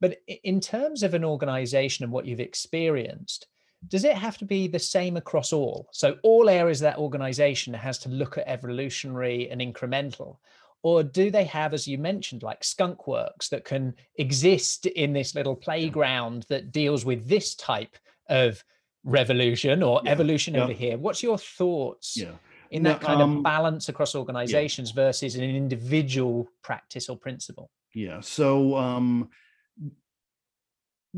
[0.00, 3.46] But in terms of an organization and what you've experienced,
[3.88, 5.88] does it have to be the same across all?
[5.92, 10.38] So all areas of that organization has to look at evolutionary and incremental.
[10.82, 15.34] Or do they have, as you mentioned, like skunk works that can exist in this
[15.34, 17.96] little playground that deals with this type
[18.28, 18.62] of
[19.06, 20.10] revolution or yeah.
[20.10, 20.64] evolution yeah.
[20.64, 20.98] over here?
[20.98, 22.32] What's your thoughts yeah.
[22.70, 27.70] in that kind um, of balance across organizations versus an individual practice or principle?
[27.94, 28.20] Yeah.
[28.20, 29.30] So um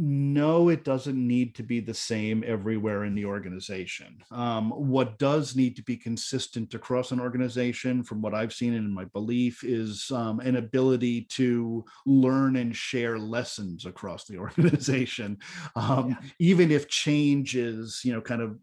[0.01, 4.23] no, it doesn't need to be the same everywhere in the organization.
[4.31, 8.87] Um, what does need to be consistent across an organization, from what I've seen and
[8.87, 15.39] in my belief, is um, an ability to learn and share lessons across the organization,
[15.75, 16.29] um, yeah.
[16.39, 18.57] even if change is, you know, kind of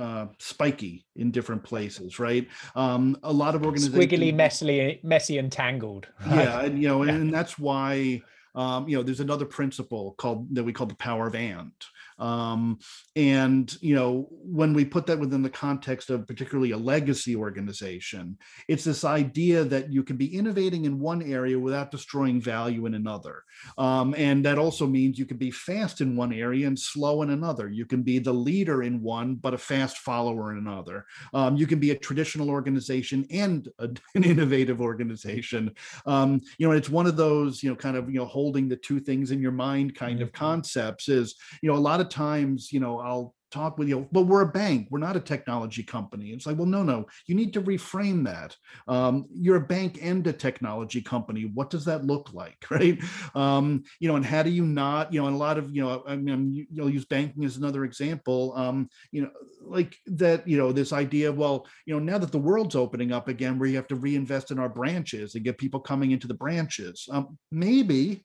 [0.00, 2.48] uh, spiky in different places, right?
[2.74, 6.08] Um, a lot of organizations squiggly, messy, messy and tangled.
[6.26, 6.36] Right?
[6.36, 7.12] Yeah, and you know, yeah.
[7.12, 8.20] and that's why
[8.56, 11.72] um, you know, there's another principle called that we call the power of and.
[12.18, 12.78] Um,
[13.14, 18.38] and you know, when we put that within the context of particularly a legacy organization,
[18.68, 22.94] it's this idea that you can be innovating in one area without destroying value in
[22.94, 23.42] another.
[23.78, 27.30] Um, and that also means you can be fast in one area and slow in
[27.30, 27.68] another.
[27.68, 31.06] You can be the leader in one, but a fast follower in another.
[31.34, 35.72] Um, you can be a traditional organization and a, an innovative organization.
[36.06, 38.76] Um, you know, it's one of those, you know, kind of, you know, holding the
[38.76, 40.44] two things in your mind kind of mm-hmm.
[40.44, 44.22] concepts is, you know, a lot of times, you know, I'll talk with you, but
[44.22, 46.30] we're a bank, we're not a technology company.
[46.30, 48.56] It's like, well, no, no, you need to reframe that.
[48.88, 51.50] Um, you're a bank and a technology company.
[51.54, 53.00] What does that look like, right?
[53.34, 55.82] Um, you know, and how do you not, you know, and a lot of, you
[55.82, 58.52] know, I mean, you'll use banking as another example.
[58.56, 59.30] Um, you know,
[59.62, 63.12] like that, you know, this idea of, well, you know, now that the world's opening
[63.12, 66.26] up again, where you have to reinvest in our branches and get people coming into
[66.26, 68.24] the branches, um, maybe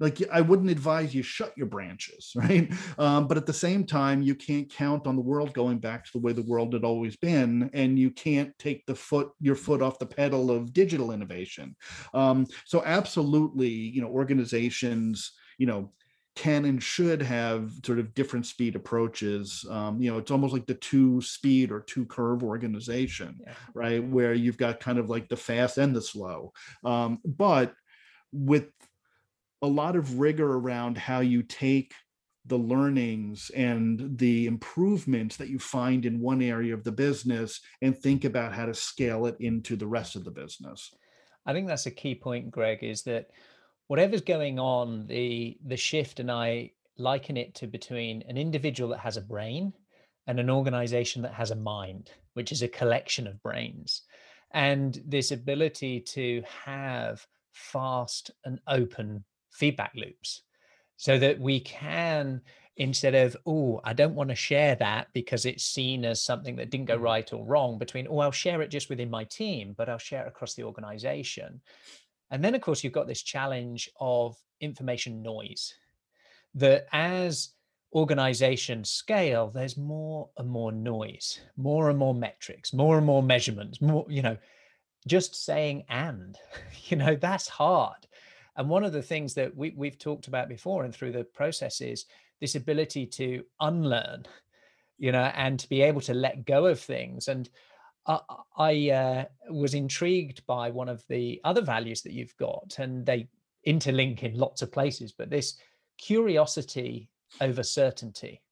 [0.00, 4.22] like i wouldn't advise you shut your branches right um, but at the same time
[4.22, 7.16] you can't count on the world going back to the way the world had always
[7.16, 11.76] been and you can't take the foot your foot off the pedal of digital innovation
[12.14, 15.92] um, so absolutely you know organizations you know
[16.36, 19.66] can and should have sort of different speed approaches.
[19.68, 23.52] Um, you know, it's almost like the two speed or two curve organization, yeah.
[23.74, 24.02] right?
[24.02, 26.52] Where you've got kind of like the fast and the slow.
[26.84, 27.74] Um, but
[28.32, 28.68] with
[29.62, 31.92] a lot of rigor around how you take
[32.46, 37.96] the learnings and the improvements that you find in one area of the business and
[37.96, 40.94] think about how to scale it into the rest of the business.
[41.44, 43.28] I think that's a key point, Greg, is that
[43.88, 49.00] whatever's going on, the the shift, and I liken it to between an individual that
[49.00, 49.72] has a brain
[50.26, 54.02] and an organization that has a mind, which is a collection of brains.
[54.52, 60.42] And this ability to have fast and open feedback loops
[60.96, 62.40] so that we can
[62.76, 66.70] instead of oh i don't want to share that because it's seen as something that
[66.70, 67.04] didn't go mm-hmm.
[67.04, 70.24] right or wrong between oh i'll share it just within my team but i'll share
[70.24, 71.60] it across the organization
[72.30, 75.74] and then of course you've got this challenge of information noise
[76.54, 77.50] that as
[77.92, 83.80] organizations scale there's more and more noise more and more metrics more and more measurements
[83.80, 84.36] more you know
[85.06, 86.38] just saying and
[86.84, 88.06] you know that's hard
[88.60, 91.80] and one of the things that we, we've talked about before and through the process
[91.80, 92.04] is
[92.42, 94.26] this ability to unlearn,
[94.98, 97.28] you know, and to be able to let go of things.
[97.28, 97.48] And
[98.06, 98.18] I,
[98.58, 103.28] I uh, was intrigued by one of the other values that you've got, and they
[103.66, 105.56] interlink in lots of places, but this
[105.96, 107.08] curiosity
[107.40, 108.42] over certainty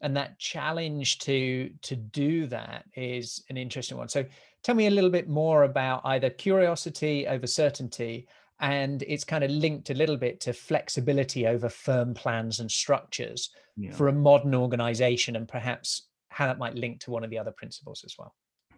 [0.00, 4.24] and that challenge to to do that is an interesting one so
[4.62, 8.28] tell me a little bit more about either curiosity over certainty
[8.60, 13.50] and it's kind of linked a little bit to flexibility over firm plans and structures
[13.76, 13.92] yeah.
[13.92, 17.52] for a modern organization and perhaps how that might link to one of the other
[17.52, 18.34] principles as well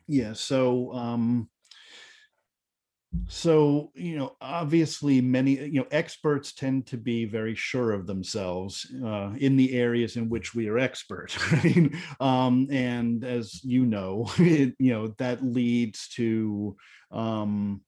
[0.07, 1.49] yeah so um
[3.29, 8.87] so you know obviously many you know experts tend to be very sure of themselves
[9.05, 11.93] uh, in the areas in which we are expert right?
[12.21, 16.77] um, and as you know it, you know that leads to
[17.11, 17.81] um,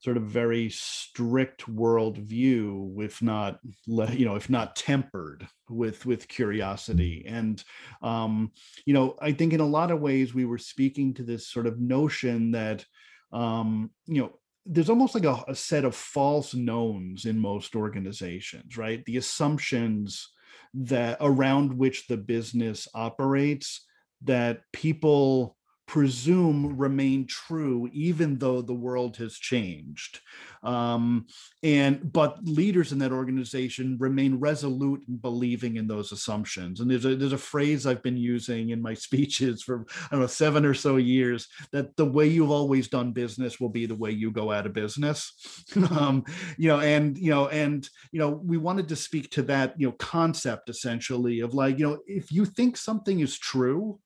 [0.00, 7.24] sort of very strict worldview, if not you know if not tempered with with curiosity.
[7.26, 7.62] And
[8.02, 8.52] um
[8.86, 11.66] you know i think in a lot of ways we were speaking to this sort
[11.66, 12.84] of notion that
[13.32, 14.32] um you know
[14.66, 19.04] there's almost like a, a set of false knowns in most organizations right?
[19.04, 20.28] The assumptions
[20.74, 23.86] that around which the business operates
[24.22, 25.56] that people
[25.88, 30.20] presume remain true even though the world has changed.
[30.62, 31.26] Um,
[31.62, 36.80] and but leaders in that organization remain resolute in believing in those assumptions.
[36.80, 40.20] And there's a there's a phrase i've been using in my speeches for i don't
[40.20, 43.94] know seven or so years that the way you've always done business will be the
[43.94, 45.32] way you go out of business.
[45.98, 46.24] Um,
[46.58, 49.86] you know and you know and you know we wanted to speak to that you
[49.86, 53.98] know concept essentially of like you know if you think something is true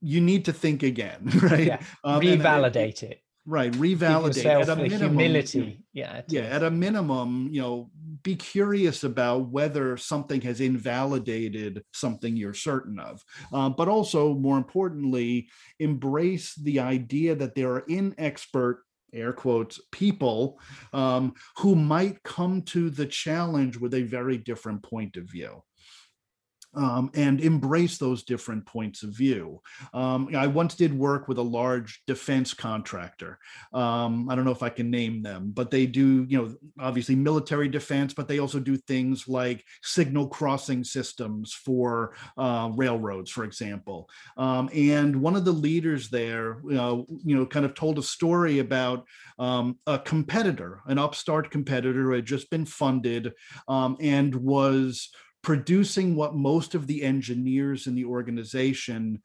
[0.00, 1.66] you need to think again, right?
[1.66, 1.80] Yeah.
[2.04, 3.22] Um, Revalidate it.
[3.46, 7.90] right revalidate at a minimum humility yeah yeah at a minimum you know
[8.22, 14.58] be curious about whether something has invalidated something you're certain of uh, but also more
[14.58, 18.76] importantly embrace the idea that there are inexpert
[19.14, 20.60] air quotes people
[20.92, 25.62] um, who might come to the challenge with a very different point of view
[26.74, 29.60] um, and embrace those different points of view.
[29.92, 33.38] Um, I once did work with a large defense contractor.
[33.72, 37.16] Um, I don't know if I can name them, but they do, you know, obviously
[37.16, 43.44] military defense, but they also do things like signal crossing systems for uh, railroads, for
[43.44, 44.08] example.
[44.36, 48.02] Um, and one of the leaders there, you know, you know, kind of told a
[48.02, 49.06] story about
[49.38, 53.32] um, a competitor, an upstart competitor who had just been funded
[53.68, 55.10] um, and was
[55.42, 59.22] producing what most of the engineers in the organization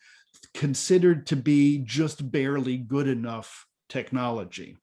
[0.54, 4.78] considered to be just barely good enough technology.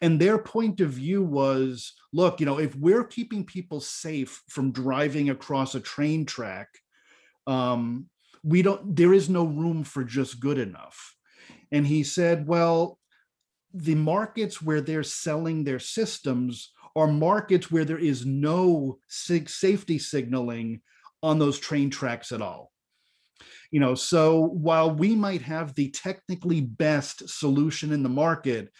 [0.00, 4.72] And their point of view was look, you know, if we're keeping people safe from
[4.72, 6.68] driving across a train track,
[7.46, 8.06] um,
[8.42, 11.14] we don't, there is no room for just good enough.
[11.72, 12.98] And he said, well,
[13.72, 20.80] the markets where they're selling their systems are markets where there is no safety signaling
[21.22, 22.70] on those train tracks at all.
[23.70, 28.70] You know so while we might have the technically best solution in the market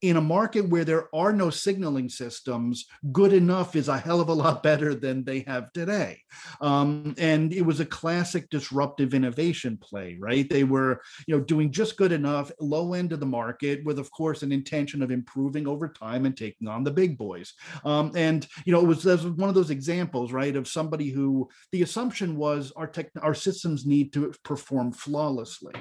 [0.00, 4.28] in a market where there are no signaling systems, good enough is a hell of
[4.28, 6.20] a lot better than they have today.
[6.60, 10.48] Um, and it was a classic disruptive innovation play, right?
[10.48, 14.10] They were, you know, doing just good enough, low end of the market, with of
[14.10, 17.52] course an intention of improving over time and taking on the big boys.
[17.84, 21.48] Um, and you know, it was, was one of those examples, right, of somebody who
[21.72, 25.74] the assumption was our tech, our systems need to perform flawlessly.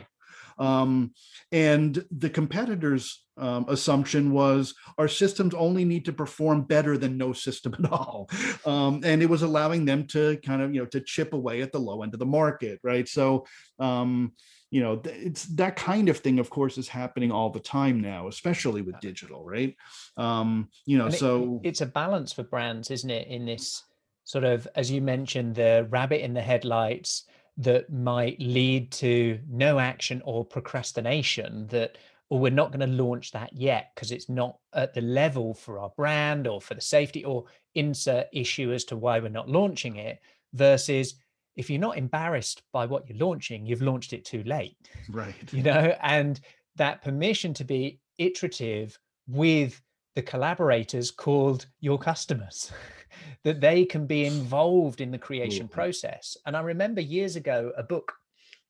[0.57, 1.11] Um,
[1.51, 7.33] and the competitors' um, assumption was our systems only need to perform better than no
[7.33, 8.29] system at all.
[8.65, 11.71] Um, and it was allowing them to kind of, you know, to chip away at
[11.71, 13.07] the low end of the market, right?
[13.07, 13.45] So,
[13.79, 14.33] um,
[14.71, 18.27] you know, it's that kind of thing, of course, is happening all the time now,
[18.27, 19.75] especially with digital, right?
[20.17, 23.27] Um, you know, so it's a balance for brands, isn't it?
[23.29, 23.83] In this
[24.25, 27.23] sort of, as you mentioned, the rabbit in the headlights
[27.57, 31.97] that might lead to no action or procrastination that
[32.29, 35.79] or we're not going to launch that yet because it's not at the level for
[35.79, 39.95] our brand or for the safety or insert issue as to why we're not launching
[39.95, 40.19] it
[40.53, 41.15] versus
[41.55, 44.77] if you're not embarrassed by what you're launching you've launched it too late.
[45.09, 45.35] Right.
[45.51, 46.39] You know and
[46.75, 48.97] that permission to be iterative
[49.27, 49.81] with
[50.15, 52.71] the collaborators called your customers
[53.43, 56.35] that they can be involved in the creation process.
[56.45, 58.13] And I remember years ago a book,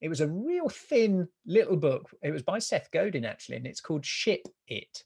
[0.02, 2.10] it was a real thin little book.
[2.22, 5.04] It was by Seth Godin, actually, and it's called Ship It,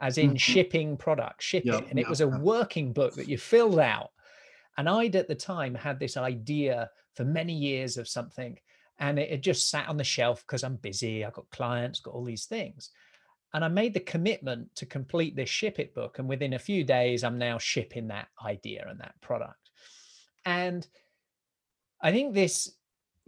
[0.00, 0.36] as in mm-hmm.
[0.36, 1.90] shipping products, ship yep, it.
[1.90, 4.10] And it was a working book that you filled out.
[4.78, 8.56] And I'd at the time had this idea for many years of something,
[8.98, 12.14] and it had just sat on the shelf because I'm busy, I've got clients, got
[12.14, 12.90] all these things
[13.52, 16.18] and I made the commitment to complete this ship it book.
[16.18, 19.70] And within a few days, I'm now shipping that idea and that product.
[20.44, 20.86] And
[22.00, 22.72] I think this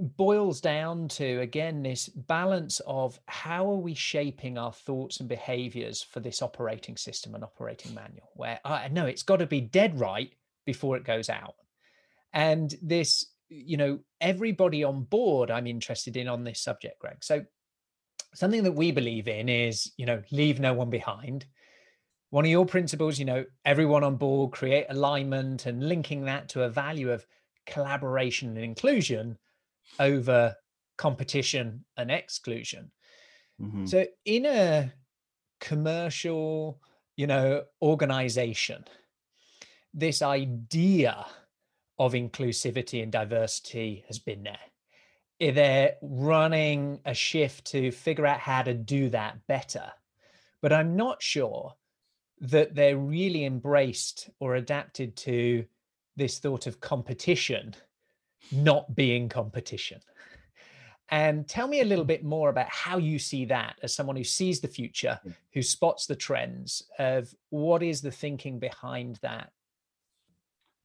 [0.02, 6.02] boils down to, again, this balance of how are we shaping our thoughts and behaviors
[6.02, 9.98] for this operating system and operating manual, where I know it's got to be dead
[9.98, 10.32] right
[10.66, 11.54] before it goes out.
[12.32, 17.22] And this, you know, everybody on board I'm interested in on this subject, Greg.
[17.22, 17.44] So
[18.34, 21.46] something that we believe in is you know leave no one behind
[22.30, 26.62] one of your principles you know everyone on board create alignment and linking that to
[26.62, 27.26] a value of
[27.66, 29.36] collaboration and inclusion
[30.00, 30.54] over
[30.96, 32.90] competition and exclusion
[33.60, 33.86] mm-hmm.
[33.86, 34.92] so in a
[35.60, 36.80] commercial
[37.16, 38.84] you know organization
[39.94, 41.26] this idea
[41.98, 44.58] of inclusivity and diversity has been there
[45.50, 49.90] they're running a shift to figure out how to do that better.
[50.60, 51.74] But I'm not sure
[52.40, 55.64] that they're really embraced or adapted to
[56.16, 57.74] this thought of competition
[58.50, 60.00] not being competition.
[61.10, 64.24] And tell me a little bit more about how you see that as someone who
[64.24, 65.20] sees the future,
[65.52, 69.50] who spots the trends of what is the thinking behind that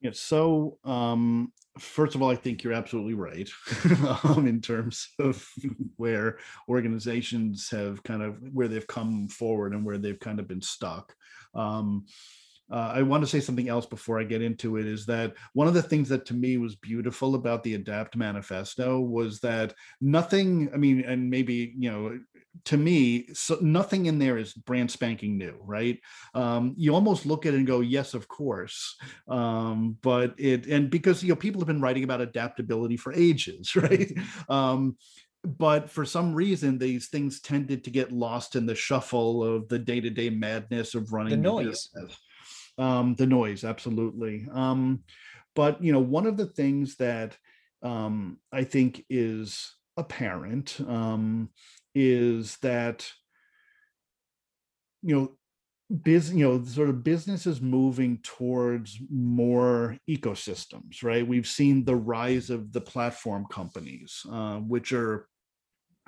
[0.02, 3.50] yeah, so um, first of all, I think you're absolutely right
[4.24, 5.48] um, in terms of
[5.96, 6.38] where
[6.70, 11.16] organizations have kind of where they've come forward and where they've kind of been stuck.
[11.56, 12.06] Um,
[12.72, 15.68] uh, I want to say something else before I get into it is that one
[15.68, 20.70] of the things that to me was beautiful about the Adapt Manifesto was that nothing,
[20.74, 22.20] I mean, and maybe, you know,
[22.66, 26.00] to me, so nothing in there is brand spanking new, right?
[26.34, 28.98] Um, you almost look at it and go, yes, of course.
[29.28, 33.76] Um, but it, and because, you know, people have been writing about adaptability for ages,
[33.76, 34.12] right?
[34.50, 34.98] Um,
[35.44, 39.80] but for some reason, these things tended to get lost in the shuffle of the
[39.80, 41.90] day to day madness of running the noise.
[42.78, 44.48] Um, the noise, absolutely.
[44.52, 45.04] Um,
[45.56, 47.38] but, you know, one of the things that
[47.82, 51.50] um, I think is apparent um,
[51.96, 53.10] is that
[55.02, 55.32] you know
[56.04, 62.50] business you know sort of businesses moving towards more ecosystems right we've seen the rise
[62.50, 65.28] of the platform companies uh, which are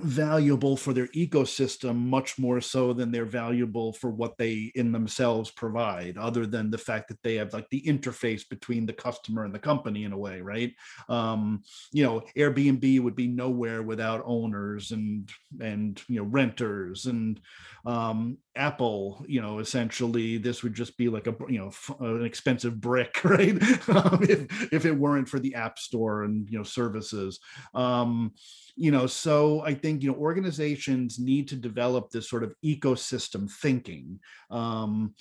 [0.02, 5.52] valuable for their ecosystem much more so than they're valuable for what they in themselves
[5.52, 9.54] provide other than the fact that they have like the interface between the customer and
[9.54, 10.74] the company in a way right?
[11.10, 15.30] Um you know airbnb would be nowhere without owners and
[15.60, 17.39] and you know renters and
[17.86, 21.72] um apple you know essentially this would just be like a you know
[22.06, 23.62] an expensive brick right?
[23.89, 27.39] Um, if if it weren't for the app store and you know services.
[27.74, 28.32] Um
[28.76, 33.50] you know so i think you know organizations need to develop this sort of ecosystem
[33.50, 34.20] thinking
[34.52, 35.14] um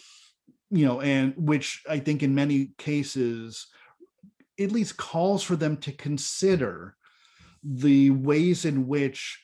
[0.71, 3.69] you know and which i think in many cases
[4.61, 6.97] at least calls for them to consider
[7.63, 9.41] the ways in which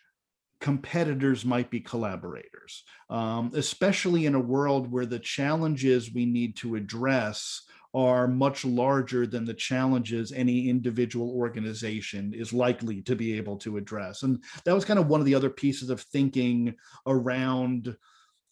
[0.61, 6.75] competitors might be collaborators, um, especially in a world where the challenges we need to
[6.75, 7.62] address
[7.95, 13.76] are much larger than the challenges any individual organization is likely to be able to
[13.76, 14.24] address.
[14.24, 16.74] And that was kind of one of the other pieces of thinking
[17.07, 17.97] around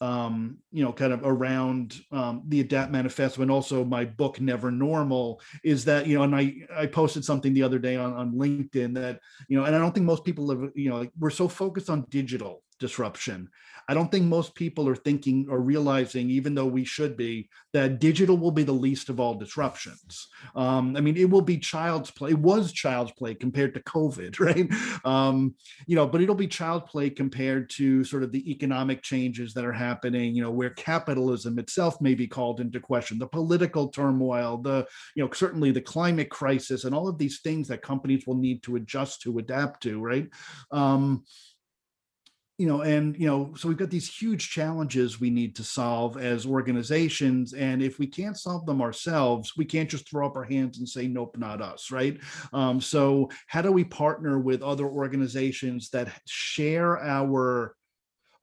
[0.01, 4.69] um, you know, kind of around um, the Adapt Manifesto and also my book Never
[4.69, 8.33] Normal is that you know, and I I posted something the other day on on
[8.33, 11.29] LinkedIn that you know, and I don't think most people have you know, like we're
[11.29, 13.49] so focused on digital disruption
[13.87, 17.99] I don't think most people are thinking or realizing, even though we should be, that
[17.99, 20.27] digital will be the least of all disruptions.
[20.55, 22.31] Um, I mean, it will be child's play.
[22.31, 24.71] It was child's play compared to COVID, right?
[25.05, 25.55] Um,
[25.85, 29.65] you know, but it'll be child play compared to sort of the economic changes that
[29.65, 30.33] are happening.
[30.33, 35.23] You know, where capitalism itself may be called into question, the political turmoil, the you
[35.23, 38.77] know certainly the climate crisis, and all of these things that companies will need to
[38.77, 40.29] adjust to, adapt to, right?
[40.71, 41.23] Um,
[42.57, 46.17] you know and you know so we've got these huge challenges we need to solve
[46.17, 50.43] as organizations and if we can't solve them ourselves we can't just throw up our
[50.43, 52.19] hands and say nope not us right?
[52.51, 57.75] Um, so how do we partner with other organizations that share our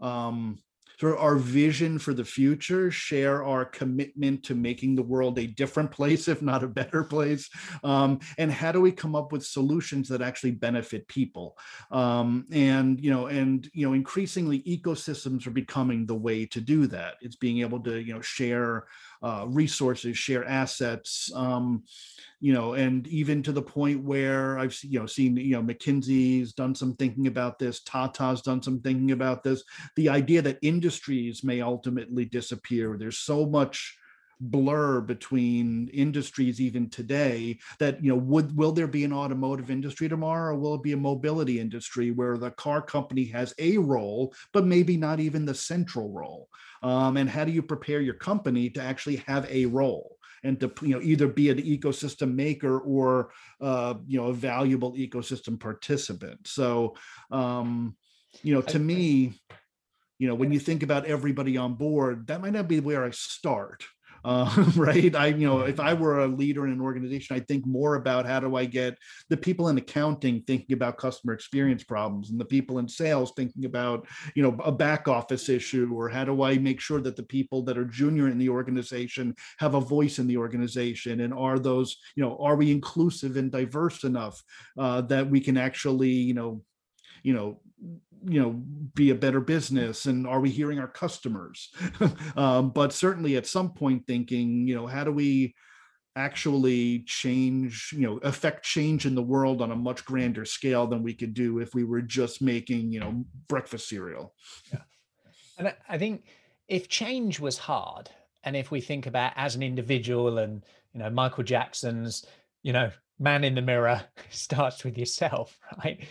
[0.01, 0.59] um,
[1.01, 5.47] sort of our vision for the future, share our commitment to making the world a
[5.47, 7.49] different place, if not a better place,
[7.83, 11.57] um, and how do we come up with solutions that actually benefit people?
[11.91, 16.87] Um, and you know, and you know, increasingly ecosystems are becoming the way to do
[16.89, 17.15] that.
[17.23, 18.85] It's being able to you know share
[19.23, 21.31] uh, resources, share assets.
[21.35, 21.85] Um,
[22.41, 26.55] you know, and even to the point where I've you know seen you know McKinsey's
[26.55, 29.63] done some thinking about this, Tata's done some thinking about this.
[29.97, 32.97] The idea that industries may ultimately disappear.
[32.99, 33.97] There's so much
[34.41, 40.09] blur between industries even today that you know would will there be an automotive industry
[40.09, 40.55] tomorrow?
[40.55, 44.67] Or will it be a mobility industry where the car company has a role but
[44.67, 46.49] maybe not even the central role?
[46.83, 50.73] Um, and how do you prepare your company to actually have a role and to
[50.83, 56.47] you know either be an ecosystem maker or uh, you know a valuable ecosystem participant.
[56.47, 56.95] So
[57.31, 57.97] um,
[58.43, 59.35] you know to me,
[60.19, 63.11] you know when you think about everybody on board, that might not be where I
[63.11, 63.85] start
[64.25, 65.15] uh, right?
[65.15, 68.27] I, you know, if I were a leader in an organization, I'd think more about
[68.27, 68.99] how do I get
[69.29, 73.65] the people in accounting thinking about customer experience problems and the people in sales thinking
[73.65, 77.23] about, you know, a back office issue, or how do I make sure that the
[77.23, 81.59] people that are junior in the organization have a voice in the organization, and are
[81.59, 84.43] those, you know, are we inclusive and diverse enough
[84.79, 86.63] uh, that we can actually, you know,
[87.23, 87.61] you know
[88.25, 88.51] you know
[88.95, 91.71] be a better business and are we hearing our customers?
[92.37, 95.55] Um, but certainly at some point thinking you know how do we
[96.17, 101.03] actually change you know affect change in the world on a much grander scale than
[101.03, 104.35] we could do if we were just making you know breakfast cereal?
[104.73, 104.81] Yeah.
[105.59, 106.25] And i think
[106.69, 108.11] if change was hard
[108.45, 110.65] and if we think about as an individual and
[110.95, 112.25] you know michael jackson's
[112.63, 116.05] you know man in the mirror starts with yourself right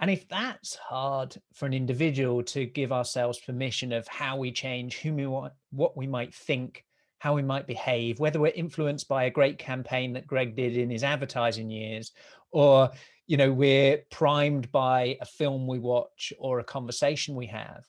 [0.00, 4.98] and if that's hard for an individual to give ourselves permission of how we change,
[4.98, 6.84] who we want, what we might think,
[7.18, 10.90] how we might behave, whether we're influenced by a great campaign that Greg did in
[10.90, 12.12] his advertising years,
[12.50, 12.90] or
[13.26, 17.84] you know we're primed by a film we watch or a conversation we have,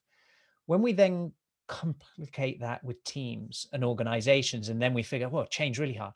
[0.68, 1.32] when we then
[1.68, 6.14] complicate that with teams and organizations, and then we figure, well, change really hard.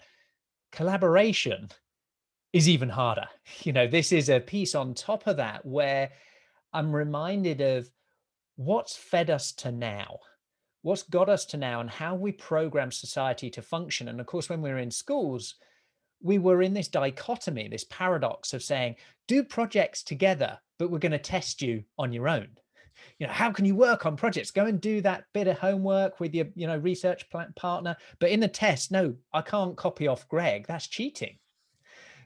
[0.71, 1.69] Collaboration
[2.53, 3.27] is even harder.
[3.63, 6.11] You know, this is a piece on top of that where
[6.73, 7.89] I'm reminded of
[8.55, 10.19] what's fed us to now,
[10.81, 14.07] what's got us to now, and how we program society to function.
[14.07, 15.55] And of course, when we were in schools,
[16.21, 18.95] we were in this dichotomy, this paradox of saying,
[19.27, 22.49] do projects together, but we're going to test you on your own.
[23.17, 24.51] You know, how can you work on projects?
[24.51, 27.25] Go and do that bit of homework with your, you know, research
[27.55, 27.95] partner.
[28.19, 30.67] But in the test, no, I can't copy off Greg.
[30.67, 31.38] That's cheating.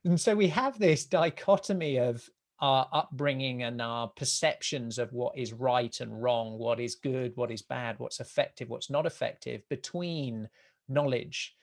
[0.06, 2.30] And so we have this dichotomy of
[2.60, 7.52] our upbringing and our perceptions of what is right and wrong, what is good, what
[7.52, 10.48] is bad, what's effective, what's not effective between
[10.88, 11.56] knowledge,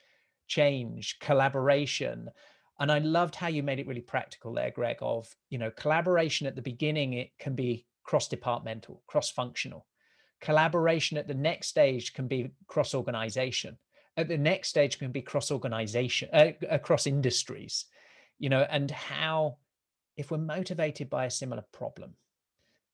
[0.47, 2.29] change, collaboration.
[2.79, 6.47] And I loved how you made it really practical there, Greg, of, you know, collaboration
[6.47, 9.85] at the beginning, it can be cross-departmental, cross-functional.
[10.39, 13.77] Collaboration at the next stage can be cross-organization.
[14.17, 17.85] At the next stage can be cross-organization, uh, across industries
[18.41, 19.57] you know, and how,
[20.17, 22.15] if we're motivated by a similar problem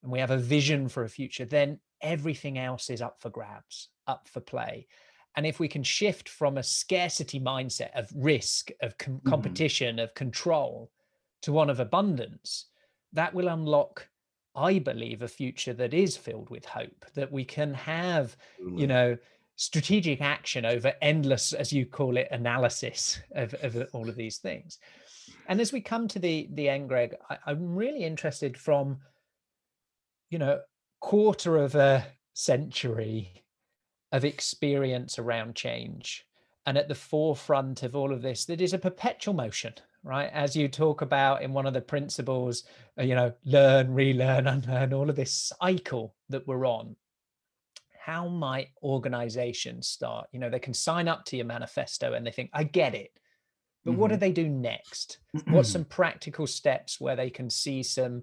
[0.04, 3.88] and we have a vision for a future, then everything else is up for grabs,
[4.08, 4.88] up for play.
[5.38, 9.30] And if we can shift from a scarcity mindset of risk, of com- mm-hmm.
[9.30, 10.04] competition, mm-hmm.
[10.04, 10.92] of control
[11.44, 12.66] to one of abundance,
[13.14, 14.06] that will unlock,
[14.54, 18.80] I believe, a future that is filled with hope, that we can have, mm-hmm.
[18.80, 19.18] you know,
[19.56, 24.80] strategic action over endless, as you call it, analysis of, of all of these things.
[25.48, 29.00] And as we come to the the end, Greg, I, I'm really interested from,
[30.30, 30.60] you know,
[31.00, 33.44] quarter of a century
[34.12, 36.26] of experience around change
[36.66, 39.74] and at the forefront of all of this that is a perpetual motion
[40.04, 40.30] right?
[40.32, 42.64] As you talk about in one of the principles
[43.00, 46.96] uh, you know learn relearn unlearn all of this cycle that we're on
[48.00, 50.28] how might organizations start?
[50.32, 53.12] You know they can sign up to your manifesto and they think i get it
[53.88, 54.02] but mm-hmm.
[54.02, 54.20] what do mm-hmm.
[54.20, 58.22] they do next what's some practical steps where they can see some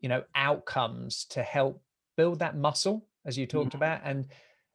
[0.00, 1.80] you know outcomes to help
[2.16, 3.76] build that muscle as you talked mm-hmm.
[3.76, 4.26] about and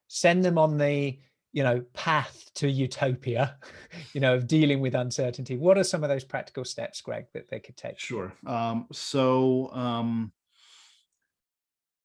[0.07, 1.19] send them on the
[1.51, 3.57] you know path to utopia
[4.13, 7.49] you know of dealing with uncertainty what are some of those practical steps greg that
[7.49, 10.31] they could take sure um, so um,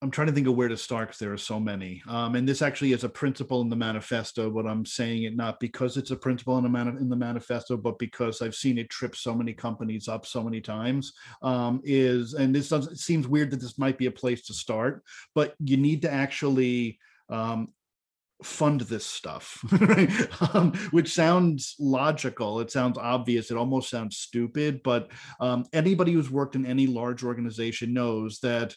[0.04, 2.02] I'm trying to think of where to start because there are so many.
[2.06, 5.58] Um, and this actually is a principle in the manifesto, but I'm saying it not
[5.58, 9.16] because it's a principle in the, in the manifesto, but because I've seen it trip
[9.16, 11.14] so many companies up so many times.
[11.40, 14.52] Um, is and this doesn't it seems weird that this might be a place to
[14.52, 15.02] start,
[15.34, 16.98] but you need to actually
[17.30, 17.68] um,
[18.42, 20.54] fund this stuff, right?
[20.54, 22.60] um, which sounds logical.
[22.60, 23.50] It sounds obvious.
[23.50, 24.82] It almost sounds stupid.
[24.82, 28.76] But um, anybody who's worked in any large organization knows that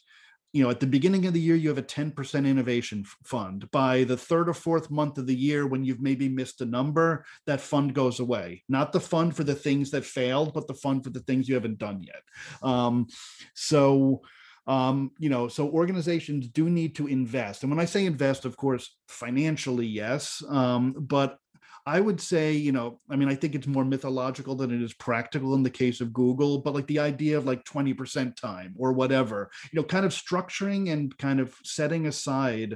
[0.54, 3.70] you know at the beginning of the year you have a 10% innovation fund.
[3.72, 7.26] By the third or fourth month of the year when you've maybe missed a number
[7.46, 8.64] that fund goes away.
[8.70, 11.56] Not the fund for the things that failed but the fund for the things you
[11.56, 12.22] haven't done yet.
[12.62, 13.08] Um,
[13.54, 14.22] so
[14.68, 17.64] um, you know so organizations do need to invest.
[17.64, 21.38] And when i say invest of course financially yes um, but
[21.88, 24.94] I would say, you know, I mean, I think it's more mythological than it is
[24.94, 28.92] practical in the case of Google, but like the idea of like 20% time or
[28.92, 32.76] whatever, you know, kind of structuring and kind of setting aside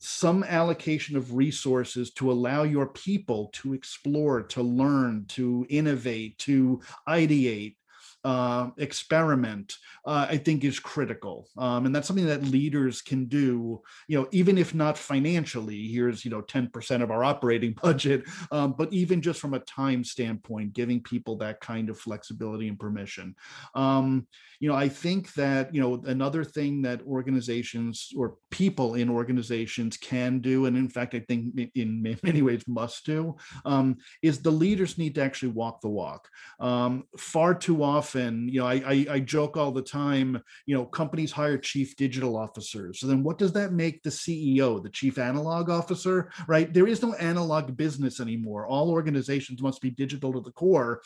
[0.00, 6.80] some allocation of resources to allow your people to explore, to learn, to innovate, to
[7.06, 7.76] ideate,
[8.24, 9.74] uh, experiment,
[10.06, 11.48] uh, I think is critical.
[11.58, 16.24] Um, and that's something that leaders can do, you know, even if not financially, here's,
[16.24, 20.72] you know, 10% of our operating budget, um, but even just from a time standpoint,
[20.72, 23.34] giving people that kind of flexibility and permission.
[23.74, 24.26] Um,
[24.62, 29.96] you know, I think that, you know, another thing that organizations or people in organizations
[29.96, 33.34] can do, and in fact, I think in many ways must do,
[33.64, 36.28] um, is the leaders need to actually walk the walk.
[36.60, 40.84] Um, far too often, you know, I, I, I joke all the time, you know,
[40.84, 43.00] companies hire chief digital officers.
[43.00, 46.72] So then what does that make the CEO, the chief analog officer, right?
[46.72, 48.68] There is no analog business anymore.
[48.68, 51.02] All organizations must be digital to the core.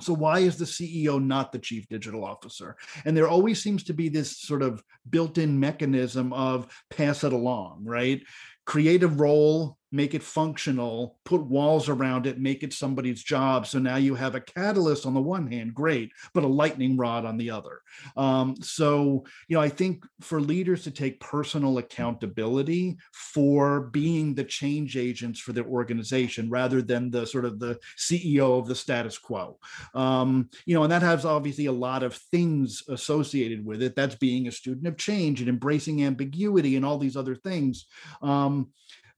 [0.00, 2.76] So why is the CEO not the chief digital officer?
[3.04, 7.84] And there always seems to be this sort of built-in mechanism of pass it along,
[7.84, 8.22] right?
[8.64, 13.66] Create a role, make it functional, put walls around it, make it somebody's job.
[13.66, 17.24] So now you have a catalyst on the one hand, great, but a lightning rod
[17.24, 17.80] on the other.
[18.16, 24.44] Um, so, you know, I think for leaders to take personal accountability for being the
[24.44, 29.16] change agents for their organization rather than the sort of the CEO of the status
[29.16, 29.58] quo.
[29.94, 33.96] Um, you know, and that has obviously a lot of things associated with it.
[33.96, 37.86] That's being a student of change and embracing ambiguity and all these other things.
[38.20, 38.68] Um,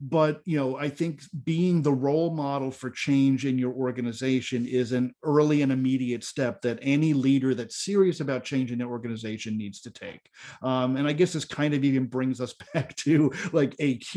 [0.00, 4.92] but you know i think being the role model for change in your organization is
[4.92, 9.80] an early and immediate step that any leader that's serious about changing their organization needs
[9.80, 10.30] to take.
[10.62, 14.16] Um, and i guess this kind of even brings us back to like aq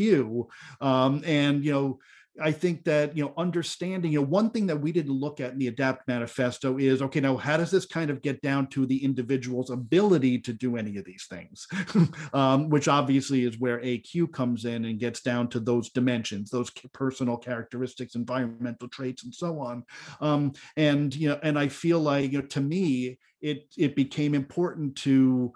[0.80, 1.98] um, and you know
[2.40, 5.52] I think that you know understanding you know one thing that we didn't look at
[5.52, 8.86] in the adapt manifesto is okay now how does this kind of get down to
[8.86, 11.66] the individual's ability to do any of these things?
[12.32, 16.70] Um, which obviously is where AQ comes in and gets down to those dimensions those
[16.92, 19.84] personal characteristics environmental traits and so on.
[20.20, 24.34] Um, and you know and I feel like you know to me it it became
[24.34, 25.52] important to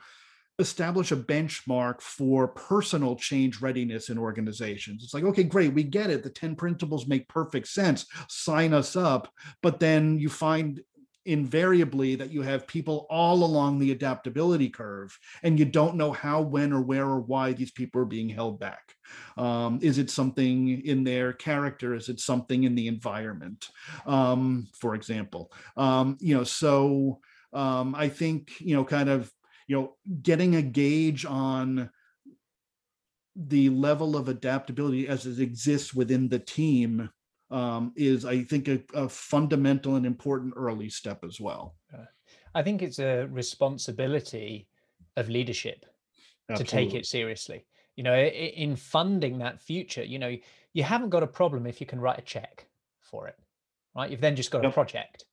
[0.58, 5.04] establish a benchmark for personal change readiness in organizations.
[5.04, 6.22] It's like, okay, great, we get it.
[6.22, 8.06] The 10 principles make perfect sense.
[8.28, 9.28] Sign us up.
[9.62, 10.80] But then you find
[11.26, 16.40] invariably that you have people all along the adaptability curve and you don't know how
[16.40, 18.94] when or where or why these people are being held back
[19.36, 23.68] um, is it something in their character is it something in the environment
[24.06, 27.20] um, for example um, you know so
[27.52, 29.30] um, i think you know kind of
[29.68, 31.90] you know getting a gauge on
[33.36, 37.08] the level of adaptability as it exists within the team
[37.50, 41.76] um, is i think a, a, fundamental and important early step as well
[42.54, 44.66] i think it's a responsibility
[45.16, 45.86] of leadership
[46.50, 46.64] Absolutely.
[46.64, 47.64] to take it seriously
[47.94, 50.34] you know in funding that future you know
[50.72, 52.66] you haven't got a problem if you can write a check
[53.00, 53.36] for it
[53.94, 54.72] right you've then just got yep.
[54.72, 55.24] a project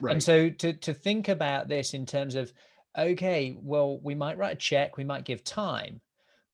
[0.00, 0.12] right.
[0.12, 2.52] and so to to think about this in terms of
[2.98, 6.00] okay, well, we might write a check, we might give time,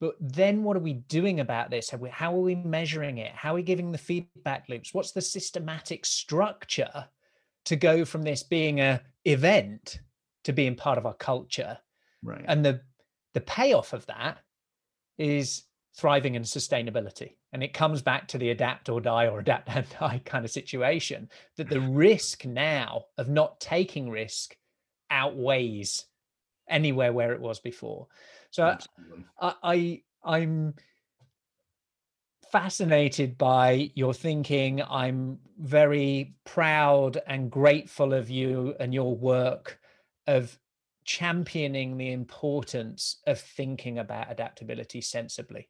[0.01, 1.93] but then what are we doing about this?
[2.11, 3.32] How are we measuring it?
[3.32, 4.93] How are we giving the feedback loops?
[4.93, 7.07] What's the systematic structure
[7.64, 10.01] to go from this being a event
[10.45, 11.78] to being part of our culture?
[12.22, 12.45] Right.
[12.47, 12.82] And the
[13.32, 14.39] the payoff of that
[15.18, 15.64] is
[15.97, 17.37] thriving and sustainability.
[17.53, 20.51] And it comes back to the adapt or die or adapt and die kind of
[20.51, 24.57] situation that the risk now of not taking risk
[25.11, 26.05] outweighs
[26.69, 28.07] anywhere where it was before.
[28.51, 28.79] So uh,
[29.41, 30.75] I, I I'm
[32.51, 34.83] fascinated by your thinking.
[34.83, 39.79] I'm very proud and grateful of you and your work
[40.27, 40.59] of
[41.05, 45.69] championing the importance of thinking about adaptability sensibly,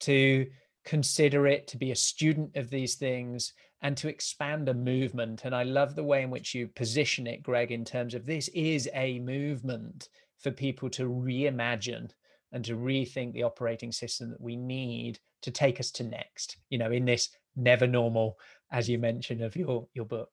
[0.00, 0.46] to
[0.84, 5.44] consider it, to be a student of these things, and to expand a movement.
[5.44, 8.48] And I love the way in which you position it, Greg, in terms of this
[8.48, 10.08] is a movement
[10.44, 12.10] for people to reimagine
[12.52, 16.78] and to rethink the operating system that we need to take us to next you
[16.78, 18.38] know in this never normal
[18.70, 20.30] as you mentioned of your your book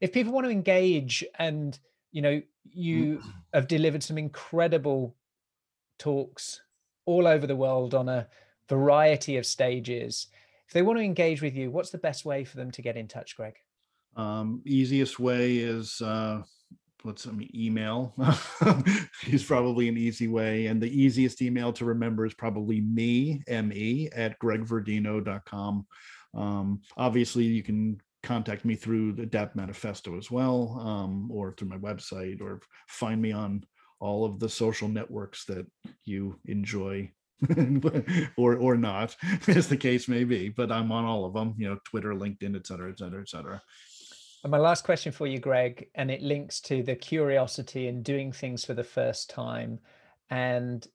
[0.00, 1.80] if people want to engage and
[2.12, 2.40] you know
[2.70, 3.32] you mm.
[3.52, 5.16] have delivered some incredible
[5.98, 6.60] talks
[7.04, 8.28] all over the world on a
[8.68, 10.28] variety of stages
[10.68, 12.96] if they want to engage with you what's the best way for them to get
[12.96, 13.56] in touch greg
[14.14, 16.42] um, easiest way is uh,
[17.04, 18.14] I mean, email
[19.26, 20.66] is probably an easy way.
[20.66, 25.86] And the easiest email to remember is probably me, me at gregverdino.com.
[26.34, 31.68] Um, obviously, you can contact me through the Adapt Manifesto as well, um, or through
[31.68, 33.64] my website, or find me on
[34.00, 35.66] all of the social networks that
[36.04, 37.10] you enjoy
[38.36, 39.16] or or not
[39.48, 42.56] as the case may be but i'm on all of them you know twitter linkedin
[42.56, 43.62] et cetera et cetera et cetera
[44.42, 48.32] and my last question for you, Greg, and it links to the curiosity in doing
[48.32, 49.78] things for the first time.
[50.30, 50.86] And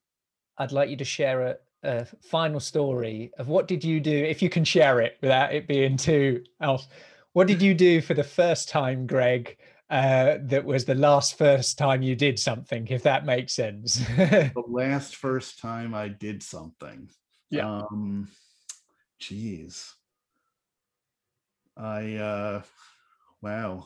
[0.58, 4.42] I'd like you to share a, a final story of what did you do, if
[4.42, 6.88] you can share it without it being too else.
[7.34, 9.58] What did you do for the first time, Greg,
[9.90, 13.96] uh, that was the last first time you did something, if that makes sense?
[14.18, 17.10] the last first time I did something.
[17.50, 17.68] Yeah.
[17.68, 18.28] Um,
[19.20, 19.94] geez.
[21.78, 22.62] I uh
[23.48, 23.86] Wow.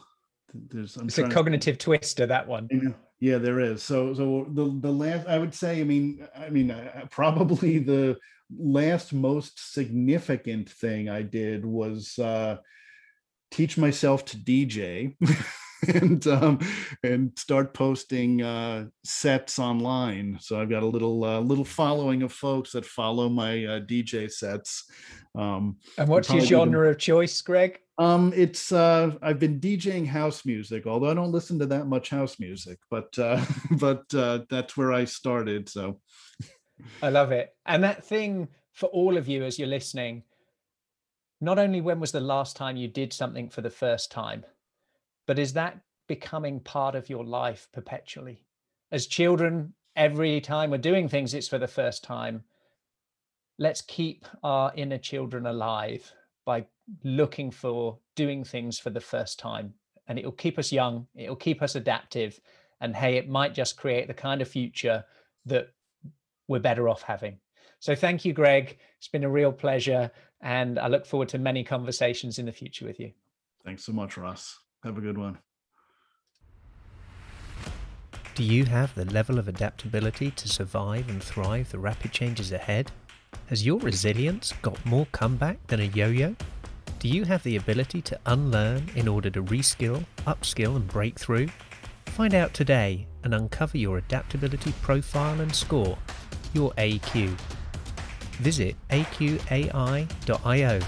[0.54, 2.96] There's I'm it's a cognitive twist to, twister that one.
[3.20, 3.84] Yeah, there is.
[3.84, 8.18] So so the the last I would say I mean I mean uh, probably the
[8.58, 12.58] last most significant thing I did was uh
[13.52, 15.16] teach myself to DJ.
[15.96, 16.60] and um,
[17.04, 20.38] and start posting uh, sets online.
[20.40, 24.32] So I've got a little uh, little following of folks that follow my uh, DJ
[24.32, 24.90] sets.
[25.36, 27.80] Um, and what's your genre of choice, Greg?
[27.98, 32.10] Um, it's uh, I've been DJing house music, although I don't listen to that much
[32.10, 33.44] house music, but uh,
[33.80, 35.68] but uh, that's where I started.
[35.70, 36.00] So
[37.02, 40.24] I love it, and that thing for all of you as you're listening.
[41.44, 44.46] Not only when was the last time you did something for the first time,
[45.28, 48.44] but is that becoming part of your life perpetually?
[48.92, 52.44] As children, every time we're doing things, it's for the first time.
[53.58, 56.12] Let's keep our inner children alive
[56.46, 56.66] by
[57.04, 59.74] looking for doing things for the first time.
[60.08, 62.40] And it'll keep us young, it'll keep us adaptive.
[62.82, 65.06] And hey, it might just create the kind of future
[65.46, 65.70] that
[66.48, 67.38] we're better off having.
[67.80, 68.78] So thank you, Greg.
[68.98, 70.12] It's been a real pleasure.
[70.42, 73.12] And I look forward to many conversations in the future with you.
[73.64, 74.60] Thanks so much, Ross.
[74.84, 75.38] Have a good one.
[78.34, 82.92] Do you have the level of adaptability to survive and thrive the rapid changes ahead?
[83.48, 86.36] Has your resilience got more comeback than a yo yo?
[86.98, 91.50] Do you have the ability to unlearn in order to reskill, upskill, and break through?
[92.08, 95.98] Find out today and uncover your adaptability profile and score,
[96.54, 97.30] your AQ.
[98.40, 100.80] Visit aqai.io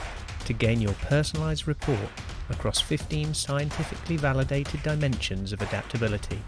[0.45, 2.09] to gain your personalized report
[2.53, 6.41] across 15 scientifically validated dimensions of adaptability.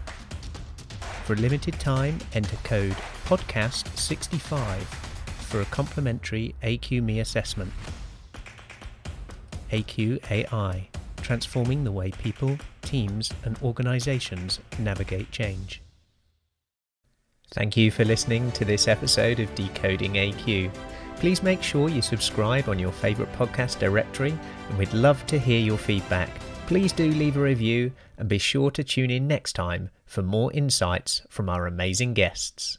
[1.24, 2.96] For a limited time, enter code
[3.26, 4.80] PODCAST65
[5.48, 7.72] for a complimentary AQME assessment.
[9.70, 10.86] AQAI,
[11.22, 15.82] transforming the way people, teams, and organizations navigate change.
[17.52, 20.70] Thank you for listening to this episode of Decoding AQ.
[21.16, 24.38] Please make sure you subscribe on your favourite podcast directory,
[24.68, 26.30] and we'd love to hear your feedback.
[26.66, 30.52] Please do leave a review and be sure to tune in next time for more
[30.52, 32.78] insights from our amazing guests.